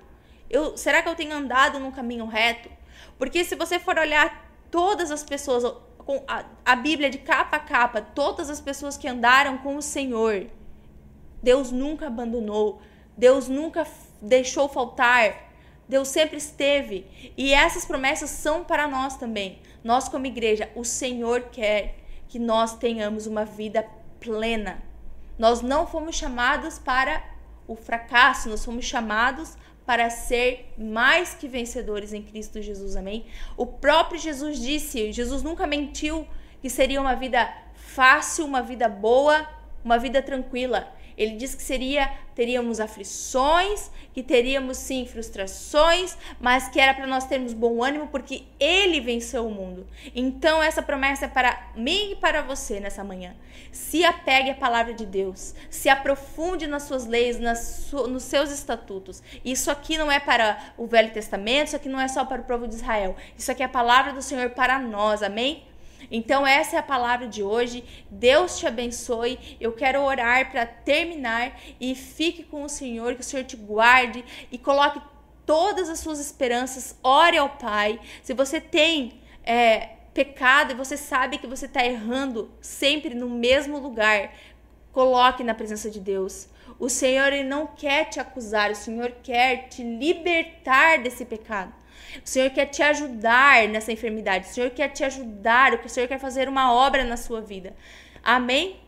Eu, 0.49 0.77
será 0.77 1.01
que 1.01 1.09
eu 1.09 1.15
tenho 1.15 1.33
andado 1.33 1.79
num 1.79 1.91
caminho 1.91 2.25
reto? 2.25 2.69
Porque 3.17 3.43
se 3.43 3.55
você 3.55 3.79
for 3.79 3.97
olhar 3.97 4.51
todas 4.69 5.09
as 5.09 5.23
pessoas, 5.23 5.63
com 5.97 6.23
a, 6.27 6.45
a 6.65 6.75
Bíblia 6.75 7.09
de 7.09 7.17
capa 7.17 7.57
a 7.57 7.59
capa, 7.59 8.01
todas 8.01 8.49
as 8.49 8.61
pessoas 8.61 8.97
que 8.97 9.07
andaram 9.07 9.57
com 9.57 9.75
o 9.75 9.81
Senhor, 9.81 10.47
Deus 11.41 11.71
nunca 11.71 12.07
abandonou, 12.07 12.81
Deus 13.17 13.47
nunca 13.47 13.87
deixou 14.21 14.69
faltar 14.69 15.42
Deus 15.87 16.07
sempre 16.07 16.37
esteve. 16.37 17.05
E 17.37 17.53
essas 17.53 17.85
promessas 17.85 18.29
são 18.29 18.63
para 18.63 18.87
nós 18.87 19.17
também. 19.17 19.59
Nós, 19.83 20.07
como 20.07 20.25
igreja, 20.25 20.69
o 20.75 20.83
Senhor 20.83 21.49
quer 21.51 21.95
que 22.27 22.39
nós 22.39 22.77
tenhamos 22.77 23.27
uma 23.27 23.45
vida 23.45 23.85
plena. 24.19 24.81
Nós 25.37 25.61
não 25.61 25.85
fomos 25.85 26.15
chamados 26.15 26.79
para 26.79 27.23
o 27.67 27.75
fracasso, 27.75 28.49
nós 28.49 28.63
fomos 28.63 28.85
chamados 28.85 29.57
para 29.85 30.09
ser 30.09 30.73
mais 30.77 31.33
que 31.33 31.47
vencedores 31.47 32.13
em 32.13 32.21
Cristo 32.21 32.61
Jesus. 32.61 32.95
Amém? 32.95 33.25
O 33.57 33.65
próprio 33.65 34.19
Jesus 34.19 34.59
disse, 34.59 35.11
Jesus 35.11 35.43
nunca 35.43 35.67
mentiu, 35.67 36.27
que 36.61 36.69
seria 36.69 37.01
uma 37.01 37.15
vida 37.15 37.53
fácil, 37.75 38.45
uma 38.45 38.61
vida 38.61 38.87
boa, 38.87 39.47
uma 39.83 39.97
vida 39.97 40.21
tranquila. 40.21 40.87
Ele 41.17 41.35
diz 41.35 41.55
que 41.55 41.61
seria 41.61 42.11
teríamos 42.33 42.79
aflições, 42.79 43.91
que 44.13 44.23
teríamos 44.23 44.77
sim 44.77 45.05
frustrações, 45.05 46.17
mas 46.39 46.67
que 46.67 46.79
era 46.79 46.93
para 46.93 47.07
nós 47.07 47.25
termos 47.25 47.53
bom 47.53 47.83
ânimo 47.83 48.07
porque 48.07 48.43
ele 48.59 48.99
venceu 48.99 49.47
o 49.47 49.51
mundo. 49.51 49.87
Então 50.15 50.61
essa 50.61 50.81
promessa 50.81 51.25
é 51.25 51.27
para 51.27 51.71
mim 51.75 52.11
e 52.11 52.15
para 52.15 52.41
você 52.41 52.79
nessa 52.79 53.03
manhã. 53.03 53.35
Se 53.71 54.03
apegue 54.03 54.51
à 54.51 54.55
palavra 54.55 54.93
de 54.93 55.05
Deus, 55.05 55.53
se 55.69 55.89
aprofunde 55.89 56.67
nas 56.67 56.83
suas 56.83 57.05
leis, 57.05 57.39
nas 57.39 57.91
nos 57.91 58.23
seus 58.23 58.51
estatutos. 58.51 59.21
Isso 59.43 59.69
aqui 59.71 59.97
não 59.97 60.11
é 60.11 60.19
para 60.19 60.73
o 60.77 60.85
Velho 60.87 61.11
Testamento, 61.11 61.67
isso 61.67 61.75
aqui 61.75 61.89
não 61.89 61.99
é 61.99 62.07
só 62.07 62.25
para 62.25 62.41
o 62.41 62.45
povo 62.45 62.67
de 62.67 62.75
Israel. 62.75 63.15
Isso 63.37 63.51
aqui 63.51 63.61
é 63.63 63.65
a 63.65 63.69
palavra 63.69 64.13
do 64.13 64.21
Senhor 64.21 64.49
para 64.51 64.79
nós. 64.79 65.21
Amém? 65.23 65.63
Então, 66.11 66.45
essa 66.45 66.75
é 66.75 66.79
a 66.79 66.83
palavra 66.83 67.27
de 67.27 67.43
hoje. 67.43 67.83
Deus 68.09 68.57
te 68.57 68.67
abençoe. 68.67 69.57
Eu 69.59 69.71
quero 69.71 70.01
orar 70.01 70.51
para 70.51 70.65
terminar 70.65 71.59
e 71.79 71.95
fique 71.95 72.43
com 72.43 72.63
o 72.63 72.69
Senhor, 72.69 73.15
que 73.15 73.21
o 73.21 73.23
Senhor 73.23 73.43
te 73.43 73.55
guarde 73.55 74.23
e 74.51 74.57
coloque 74.57 75.01
todas 75.45 75.89
as 75.89 75.99
suas 75.99 76.19
esperanças. 76.19 76.97
Ore 77.03 77.37
ao 77.37 77.49
Pai. 77.49 77.99
Se 78.21 78.33
você 78.33 78.59
tem 78.61 79.21
é, 79.43 79.89
pecado 80.13 80.71
e 80.71 80.75
você 80.75 80.95
sabe 80.95 81.37
que 81.37 81.47
você 81.47 81.65
está 81.65 81.83
errando 81.85 82.51
sempre 82.61 83.13
no 83.13 83.29
mesmo 83.29 83.79
lugar, 83.79 84.33
coloque 84.91 85.43
na 85.43 85.53
presença 85.53 85.89
de 85.89 85.99
Deus. 85.99 86.47
O 86.79 86.89
Senhor 86.89 87.31
ele 87.31 87.43
não 87.47 87.67
quer 87.67 88.05
te 88.05 88.19
acusar, 88.19 88.71
o 88.71 88.75
Senhor 88.75 89.11
quer 89.23 89.67
te 89.69 89.83
libertar 89.83 91.01
desse 91.01 91.25
pecado. 91.25 91.73
O 92.23 92.27
Senhor 92.27 92.49
quer 92.49 92.67
te 92.67 92.81
ajudar 92.83 93.67
nessa 93.67 93.91
enfermidade. 93.91 94.47
O 94.47 94.49
Senhor 94.49 94.69
quer 94.71 94.89
te 94.89 95.03
ajudar. 95.03 95.73
O 95.73 95.89
Senhor 95.89 96.07
quer 96.07 96.19
fazer 96.19 96.47
uma 96.47 96.73
obra 96.73 97.03
na 97.03 97.17
sua 97.17 97.41
vida. 97.41 97.73
Amém? 98.23 98.82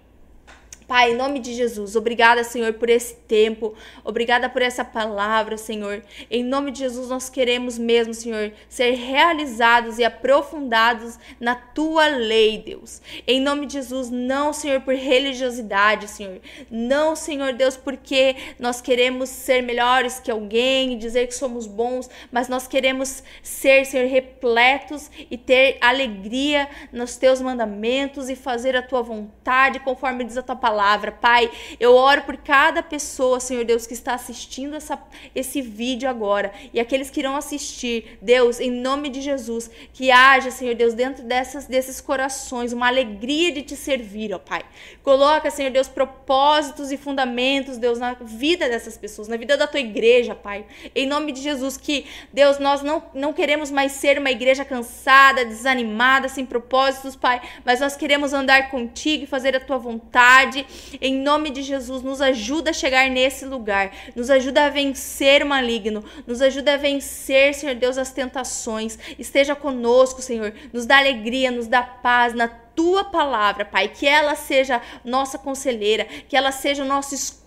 Pai, 0.88 1.14
em 1.14 1.16
nome 1.16 1.40
de 1.40 1.52
Jesus, 1.52 1.96
obrigada, 1.96 2.44
Senhor, 2.44 2.74
por 2.74 2.92
esse 2.92 3.16
tempo, 3.28 3.74
obrigada 4.04 4.48
por 4.48 4.62
essa 4.62 4.86
palavra, 4.86 5.58
Senhor. 5.58 6.04
Em 6.30 6.44
nome 6.44 6.70
de 6.70 6.80
Jesus, 6.80 7.10
nós 7.10 7.28
queremos 7.28 7.80
mesmo, 7.80 8.14
Senhor, 8.14 8.52
ser 8.70 8.92
realizados 8.92 9.98
e 9.98 10.04
aprofundados 10.04 11.18
na 11.40 11.56
tua 11.56 12.06
lei, 12.06 12.60
Deus. 12.60 13.02
Em 13.26 13.42
nome 13.42 13.66
de 13.66 13.74
Jesus, 13.74 14.12
não, 14.12 14.54
Senhor, 14.54 14.80
por 14.82 14.94
religiosidade, 14.94 16.08
Senhor. 16.08 16.40
Não, 16.70 17.16
Senhor 17.16 17.54
Deus, 17.54 17.76
porque 17.76 18.36
nós 18.60 18.80
queremos 18.80 19.30
ser 19.30 19.64
melhores 19.64 20.20
que 20.20 20.30
alguém 20.30 20.94
e 20.94 20.98
dizer 20.98 21.26
que 21.26 21.34
somos 21.34 21.66
bons, 21.66 22.08
mas 22.32 22.48
nós 22.48 22.68
queremos 22.68 23.24
ser, 23.42 23.86
Senhor, 23.88 24.08
repletos 24.08 25.10
e 25.32 25.36
ter 25.36 25.80
alegria 25.82 26.70
nos 26.92 27.18
teus 27.18 27.42
mandamentos 27.42 28.30
e 28.30 28.36
fazer 28.36 28.76
a 28.76 28.84
tua 28.84 29.02
vontade 29.02 29.80
conforme 29.80 30.24
diz 30.24 30.38
a 30.38 30.44
tua 30.44 30.56
palavra 30.56 30.75
palavra. 30.76 31.10
Pai, 31.10 31.50
eu 31.80 31.96
oro 31.96 32.24
por 32.24 32.36
cada 32.36 32.84
pessoa, 32.84 33.40
Senhor 33.40 33.64
Deus, 33.64 33.88
que 33.88 33.94
está 33.94 34.14
assistindo 34.14 34.76
essa, 34.76 35.02
esse 35.34 35.62
vídeo 35.62 36.10
agora 36.10 36.52
e 36.74 36.80
aqueles 36.82 37.10
que 37.10 37.22
irão 37.22 37.38
assistir. 37.38 38.18
Deus, 38.22 38.60
em 38.60 38.70
nome 38.70 39.10
de 39.10 39.22
Jesus, 39.22 39.72
que 39.94 40.12
haja, 40.12 40.52
Senhor 40.52 40.76
Deus, 40.76 40.94
dentro 40.94 41.24
dessas, 41.24 41.66
desses 41.66 42.02
corações 42.02 42.74
uma 42.74 42.88
alegria 42.88 43.54
de 43.54 43.62
te 43.62 43.76
servir, 43.78 44.34
ó 44.34 44.40
Pai. 44.40 44.64
Coloca, 45.02 45.50
Senhor 45.50 45.72
Deus, 45.72 45.88
propósitos 45.88 46.92
e 46.92 46.98
fundamentos, 46.98 47.78
Deus, 47.78 47.98
na 47.98 48.14
vida 48.20 48.68
dessas 48.68 48.98
pessoas, 48.98 49.30
na 49.30 49.38
vida 49.38 49.56
da 49.56 49.68
tua 49.68 49.80
igreja, 49.80 50.36
Pai. 50.36 50.66
Em 50.94 51.08
nome 51.08 51.32
de 51.32 51.42
Jesus, 51.42 51.78
que, 51.78 52.06
Deus, 52.34 52.60
nós 52.60 52.82
não, 52.82 53.02
não 53.14 53.32
queremos 53.32 53.72
mais 53.72 53.94
ser 53.94 54.20
uma 54.20 54.30
igreja 54.30 54.66
cansada, 54.66 55.46
desanimada, 55.46 56.28
sem 56.28 56.46
propósitos, 56.46 57.16
Pai, 57.16 57.42
mas 57.64 57.80
nós 57.80 57.96
queremos 57.96 58.34
andar 58.34 58.70
contigo 58.70 59.24
e 59.24 59.28
fazer 59.28 59.56
a 59.56 59.60
tua 59.60 59.78
vontade 59.78 60.65
em 61.02 61.16
nome 61.16 61.50
de 61.50 61.62
Jesus, 61.62 62.02
nos 62.02 62.22
ajuda 62.22 62.70
a 62.70 62.74
chegar 62.74 63.10
nesse 63.10 63.46
lugar, 63.46 63.92
nos 64.16 64.30
ajuda 64.30 64.66
a 64.66 64.70
vencer 64.70 65.44
o 65.44 65.48
maligno, 65.48 66.04
nos 66.26 66.42
ajuda 66.42 66.74
a 66.74 66.78
vencer, 66.78 67.54
Senhor 67.54 67.76
Deus, 67.76 67.98
as 67.98 68.12
tentações. 68.12 68.98
Esteja 69.18 69.56
conosco, 69.56 70.22
Senhor, 70.22 70.54
nos 70.74 70.86
dá 70.86 70.98
alegria, 70.98 71.52
nos 71.52 71.68
dá 71.68 71.82
paz 71.84 72.34
na 72.34 72.48
tua 72.76 73.06
palavra, 73.06 73.64
Pai, 73.64 73.88
que 73.88 74.06
ela 74.06 74.36
seja 74.36 74.82
nossa 75.04 75.38
conselheira, 75.38 76.04
que 76.28 76.36
ela 76.36 76.52
seja 76.52 76.84
o 76.84 76.88
nosso 76.88 77.16
escudo, 77.16 77.45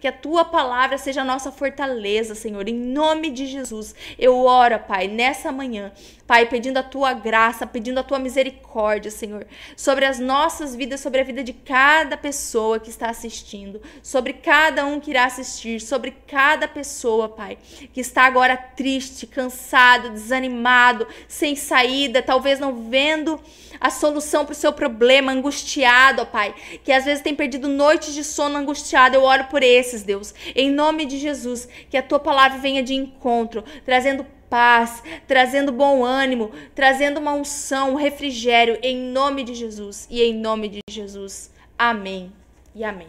que 0.00 0.06
a 0.06 0.12
tua 0.12 0.44
palavra 0.44 0.96
seja 0.98 1.22
a 1.22 1.24
nossa 1.24 1.50
fortaleza, 1.50 2.34
Senhor. 2.34 2.68
Em 2.68 2.74
nome 2.74 3.30
de 3.30 3.46
Jesus, 3.46 3.94
eu 4.18 4.44
oro, 4.44 4.78
Pai, 4.78 5.08
nessa 5.08 5.50
manhã, 5.50 5.92
Pai, 6.26 6.46
pedindo 6.46 6.78
a 6.78 6.82
tua 6.82 7.12
graça, 7.12 7.66
pedindo 7.66 7.98
a 7.98 8.02
tua 8.02 8.18
misericórdia, 8.18 9.10
Senhor, 9.10 9.46
sobre 9.76 10.04
as 10.04 10.18
nossas 10.18 10.74
vidas, 10.74 11.00
sobre 11.00 11.20
a 11.20 11.24
vida 11.24 11.42
de 11.42 11.52
cada 11.52 12.16
pessoa 12.16 12.78
que 12.78 12.88
está 12.88 13.10
assistindo, 13.10 13.82
sobre 14.02 14.32
cada 14.32 14.86
um 14.86 15.00
que 15.00 15.10
irá 15.10 15.24
assistir, 15.24 15.80
sobre 15.80 16.12
cada 16.26 16.68
pessoa, 16.68 17.28
Pai, 17.28 17.58
que 17.92 18.00
está 18.00 18.22
agora 18.22 18.56
triste, 18.56 19.26
cansado, 19.26 20.10
desanimado, 20.10 21.06
sem 21.26 21.56
saída, 21.56 22.22
talvez 22.22 22.58
não 22.58 22.88
vendo 22.88 23.40
a 23.80 23.90
solução 23.90 24.44
para 24.44 24.52
o 24.52 24.56
seu 24.56 24.72
problema, 24.72 25.32
angustiado, 25.32 26.22
ó 26.22 26.24
Pai, 26.24 26.54
que 26.84 26.92
às 26.92 27.04
vezes 27.04 27.22
tem 27.22 27.34
perdido 27.34 27.68
noites 27.68 28.14
de 28.14 28.22
sono 28.22 28.56
angustiado. 28.56 29.16
Eu 29.16 29.22
oro 29.32 29.44
por 29.44 29.62
esses, 29.62 30.02
Deus, 30.02 30.34
em 30.54 30.70
nome 30.70 31.04
de 31.04 31.18
Jesus, 31.18 31.68
que 31.90 31.96
a 31.96 32.02
tua 32.02 32.18
palavra 32.18 32.58
venha 32.58 32.82
de 32.82 32.94
encontro, 32.94 33.64
trazendo 33.84 34.24
paz, 34.48 35.02
trazendo 35.26 35.72
bom 35.72 36.04
ânimo, 36.04 36.52
trazendo 36.74 37.18
uma 37.18 37.32
unção, 37.32 37.92
um 37.92 37.96
refrigério, 37.96 38.78
em 38.82 38.96
nome 38.96 39.44
de 39.44 39.54
Jesus 39.54 40.06
e 40.10 40.22
em 40.22 40.34
nome 40.34 40.68
de 40.68 40.80
Jesus. 40.90 41.50
Amém 41.78 42.32
e 42.74 42.84
amém. 42.84 43.08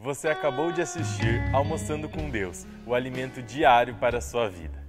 Você 0.00 0.28
acabou 0.28 0.72
de 0.72 0.80
assistir 0.80 1.42
Almoçando 1.52 2.08
com 2.08 2.30
Deus, 2.30 2.66
o 2.86 2.94
alimento 2.94 3.42
diário 3.42 3.94
para 3.96 4.18
a 4.18 4.20
sua 4.20 4.48
vida. 4.48 4.79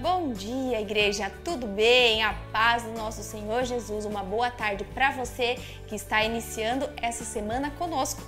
Bom 0.00 0.32
dia, 0.32 0.80
igreja, 0.80 1.30
tudo 1.44 1.66
bem? 1.66 2.22
A 2.22 2.32
paz 2.50 2.84
do 2.84 2.92
nosso 2.92 3.22
Senhor 3.22 3.64
Jesus. 3.64 4.06
Uma 4.06 4.22
boa 4.22 4.50
tarde 4.50 4.82
para 4.94 5.10
você 5.10 5.58
que 5.88 5.94
está 5.94 6.24
iniciando 6.24 6.88
essa 6.96 7.22
semana 7.22 7.70
conosco. 7.72 8.22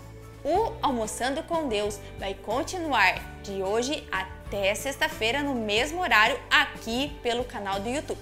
O 0.45 0.75
Almoçando 0.83 1.43
com 1.45 1.69
Deus 1.69 1.99
vai 2.19 2.35
continuar 2.35 3.15
de 3.43 3.63
hoje 3.63 4.07
até 4.13 4.75
sexta-feira 4.75 5.43
no 5.43 5.55
mesmo 5.55 6.03
horário 6.03 6.39
aqui 6.51 7.11
pelo 7.23 7.43
canal 7.43 7.81
do 7.81 7.89
YouTube. 7.89 8.21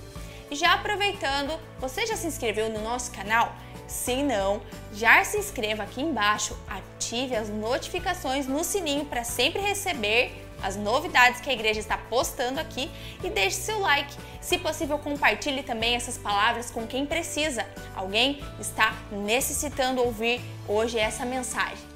Já 0.53 0.75
aproveitando, 0.75 1.59
você 1.81 2.07
já 2.07 2.15
se 2.15 2.29
inscreveu 2.29 2.71
no 2.71 2.81
nosso 2.81 3.11
canal? 3.11 3.53
Se 3.89 4.23
não, 4.23 4.63
já 4.93 5.25
se 5.25 5.39
inscreva 5.39 5.83
aqui 5.83 6.01
embaixo, 6.01 6.57
ative 6.69 7.35
as 7.35 7.49
notificações 7.49 8.47
no 8.47 8.63
sininho 8.63 9.07
para 9.07 9.25
sempre 9.25 9.61
receber 9.61 10.41
as 10.63 10.77
novidades 10.77 11.41
que 11.41 11.51
a 11.51 11.53
igreja 11.53 11.81
está 11.81 11.97
postando 11.97 12.61
aqui 12.61 12.91
e 13.23 13.31
deixe 13.31 13.57
seu 13.57 13.79
like. 13.81 14.15
Se 14.41 14.59
possível, 14.59 14.99
compartilhe 14.99 15.63
também 15.63 15.95
essas 15.95 16.17
palavras 16.17 16.71
com 16.71 16.87
quem 16.87 17.07
precisa. 17.07 17.67
Alguém 17.95 18.41
está 18.59 18.95
necessitando 19.11 20.03
ouvir 20.03 20.41
hoje 20.67 20.99
essa 20.99 21.25
mensagem. 21.25 21.91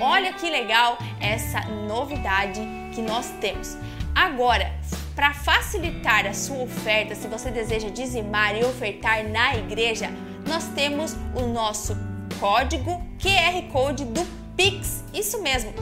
Olha 0.00 0.32
que 0.32 0.48
legal 0.48 0.96
essa 1.20 1.60
novidade 1.86 2.60
que 2.94 3.02
nós 3.02 3.28
temos. 3.40 3.76
Agora, 4.14 4.72
para 5.14 5.34
facilitar 5.34 6.26
a 6.26 6.32
sua 6.32 6.62
oferta, 6.62 7.14
se 7.14 7.28
você 7.28 7.50
deseja 7.50 7.88
dizimar 7.88 8.56
e 8.56 8.64
ofertar 8.64 9.28
na 9.28 9.56
igreja, 9.56 10.10
nós 10.48 10.64
temos 10.68 11.14
o 11.34 11.46
nosso 11.46 11.96
código 12.40 13.02
QR 13.20 13.62
Code 13.70 14.04
do 14.04 14.24
Pix. 14.56 15.04
Isso 15.12 15.42
mesmo 15.42 15.72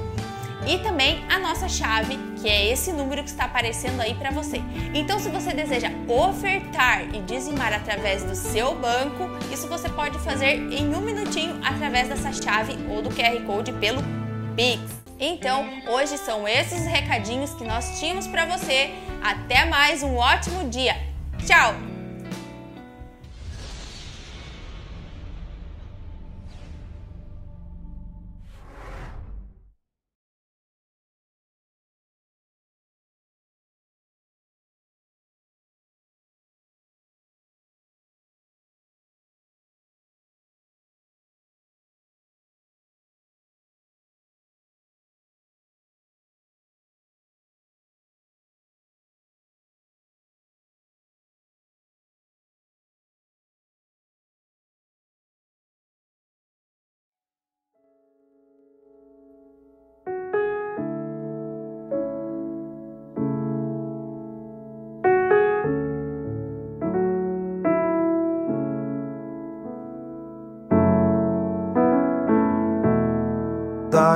e 0.66 0.78
também 0.78 1.24
a 1.28 1.38
nossa 1.38 1.68
chave, 1.68 2.18
que 2.40 2.48
é 2.48 2.70
esse 2.70 2.92
número 2.92 3.22
que 3.22 3.30
está 3.30 3.44
aparecendo 3.44 4.00
aí 4.00 4.14
para 4.14 4.30
você. 4.30 4.60
Então, 4.94 5.18
se 5.18 5.28
você 5.28 5.52
deseja 5.52 5.90
ofertar 6.08 7.14
e 7.14 7.20
dizimar 7.22 7.72
através 7.72 8.22
do 8.24 8.34
seu 8.34 8.74
banco, 8.74 9.28
isso 9.52 9.68
você 9.68 9.88
pode 9.88 10.18
fazer 10.20 10.56
em 10.72 10.94
um 10.94 11.00
minutinho 11.00 11.58
através 11.64 12.08
dessa 12.08 12.32
chave 12.32 12.76
ou 12.90 13.02
do 13.02 13.10
QR 13.10 13.40
Code 13.46 13.72
pelo 13.72 14.02
Pix. 14.56 15.02
Então, 15.18 15.68
hoje 15.88 16.18
são 16.18 16.48
esses 16.48 16.82
os 16.82 16.86
recadinhos 16.86 17.54
que 17.54 17.64
nós 17.64 17.98
tínhamos 18.00 18.26
para 18.26 18.44
você. 18.44 18.90
Até 19.22 19.64
mais, 19.64 20.02
um 20.02 20.16
ótimo 20.16 20.68
dia. 20.68 20.96
Tchau! 21.46 21.91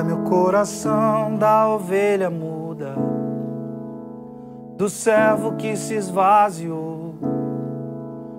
O 0.05 0.19
coração 0.29 1.37
da 1.37 1.67
ovelha 1.67 2.29
muda, 2.29 2.95
do 4.77 4.91
servo 4.91 5.55
que 5.57 5.75
se 5.75 5.95
esvaziou, 5.95 7.15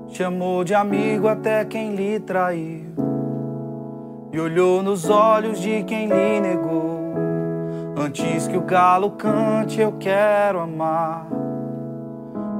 chamou 0.07 0.63
de 0.63 0.75
amigo 0.75 1.27
até 1.27 1.65
quem 1.65 1.95
lhe 1.95 2.19
traiu, 2.19 2.93
e 4.31 4.39
olhou 4.39 4.83
nos 4.83 5.09
olhos 5.09 5.59
de 5.59 5.81
quem 5.83 6.07
lhe 6.07 6.39
negou. 6.39 7.15
Antes 7.97 8.47
que 8.47 8.55
o 8.55 8.61
galo 8.61 9.11
cante, 9.11 9.81
eu 9.81 9.93
quero 9.93 10.59
amar. 10.59 11.25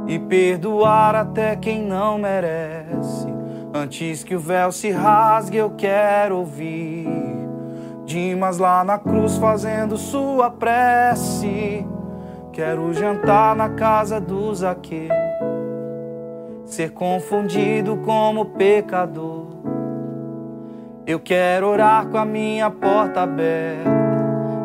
E 0.07 0.17
perdoar 0.17 1.13
até 1.13 1.55
quem 1.55 1.83
não 1.83 2.17
merece. 2.17 3.27
Antes 3.71 4.23
que 4.23 4.35
o 4.35 4.39
véu 4.39 4.71
se 4.71 4.89
rasgue, 4.89 5.57
eu 5.57 5.69
quero 5.77 6.37
ouvir 6.37 7.46
Dimas 8.07 8.57
lá 8.57 8.83
na 8.85 8.97
cruz 8.97 9.35
fazendo 9.35 9.97
sua 9.97 10.49
prece. 10.49 11.85
Quero 12.53 12.93
jantar 12.93 13.53
na 13.53 13.71
casa 13.71 14.17
do 14.17 14.55
Zaqueu, 14.55 15.09
ser 16.63 16.93
confundido 16.93 17.97
como 17.97 18.45
pecador. 18.45 19.47
Eu 21.05 21.19
quero 21.19 21.67
orar 21.67 22.07
com 22.07 22.17
a 22.17 22.23
minha 22.23 22.71
porta 22.71 23.23
aberta 23.23 23.91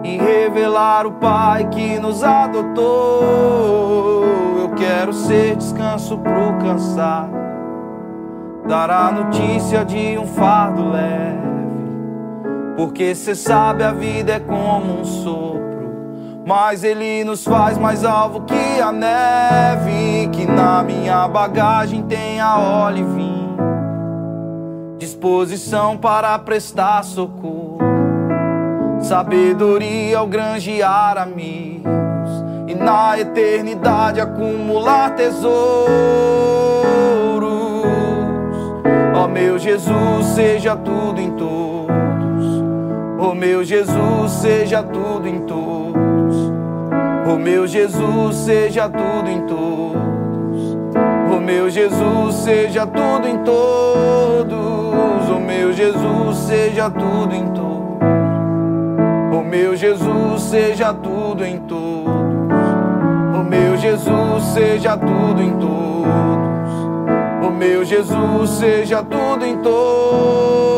e 0.05 0.19
revelar 0.19 1.05
o 1.05 1.15
Pai 1.15 1.69
que 1.69 1.99
nos 1.99 2.23
adotou. 2.23 4.23
Eu 4.61 4.71
quero 4.77 5.13
ser 5.13 5.57
descanso 5.57 6.17
pro 6.17 6.59
cansado, 6.61 7.33
dar 8.69 8.89
a 8.89 9.11
notícia 9.11 9.85
de 9.85 10.17
um 10.17 10.29
fardo 10.29 10.91
leve 10.91 11.42
porque 12.77 13.15
cê 13.15 13.35
sabe 13.35 13.85
a 13.85 13.93
vida 13.93 14.33
é 14.33 14.41
como 14.41 15.01
um 15.01 15.05
sopro, 15.05 16.43
mas 16.47 16.83
ele 16.83 17.25
nos 17.25 17.45
faz 17.45 17.77
mais 17.77 18.05
alvo 18.05 18.43
que 18.43 18.81
a 18.81 18.91
neve. 18.91 20.29
Que 20.33 20.47
na 20.47 20.83
minha 20.83 21.29
bagagem 21.29 22.03
tenha 22.03 22.59
óleo 22.59 22.99
e 22.99 23.05
vinho, 23.15 23.57
disposição 24.99 25.97
para 25.97 26.39
prestar 26.39 27.05
socorro, 27.05 27.79
sabedoria 29.01 30.19
ao 30.19 30.27
granjear 30.27 31.19
amigos 31.19 31.83
e 32.67 32.75
na 32.75 33.19
eternidade 33.19 34.21
acumular 34.21 35.15
tesouros. 35.15 35.53
Ó 39.15 39.29
meu 39.29 39.59
Jesus, 39.59 40.27
seja 40.35 40.75
tudo 40.75 41.21
em 41.21 41.31
todo 41.33 41.82
Oh 43.25 43.35
meu 43.37 43.63
Jesus, 43.63 44.33
seja 44.33 44.83
tudo 44.83 45.29
em 45.29 45.43
todos. 45.43 46.53
Oh 47.25 47.37
meu 47.37 47.69
Jesus, 47.69 48.35
seja 48.35 48.89
tudo 48.89 49.31
em 49.31 49.43
todos. 49.43 50.77
Oh 51.33 51.39
meu 51.39 51.71
Jesus, 51.71 52.35
seja 52.35 52.85
tudo 52.85 53.29
em 53.29 53.39
todos. 53.45 55.31
Oh 55.31 55.39
meu 55.39 55.73
Jesus, 55.73 56.37
seja 56.37 56.91
tudo 56.91 57.33
em 57.33 57.47
todos. 57.53 58.03
Oh 59.33 59.43
meu 59.45 59.77
Jesus, 59.77 60.43
seja 60.43 60.93
tudo 60.93 61.45
em 61.45 61.59
todos. 61.61 62.67
Oh 63.39 63.45
meu 63.45 63.77
Jesus, 63.77 64.45
seja 64.53 64.97
tudo 64.97 65.41
em 65.41 65.53
todos. 65.59 66.73
Oh 67.47 67.51
meu 67.51 67.85
Jesus, 67.85 68.51
seja 68.51 69.01
tudo 69.05 69.47
em 69.47 69.59
todos. 69.59 70.72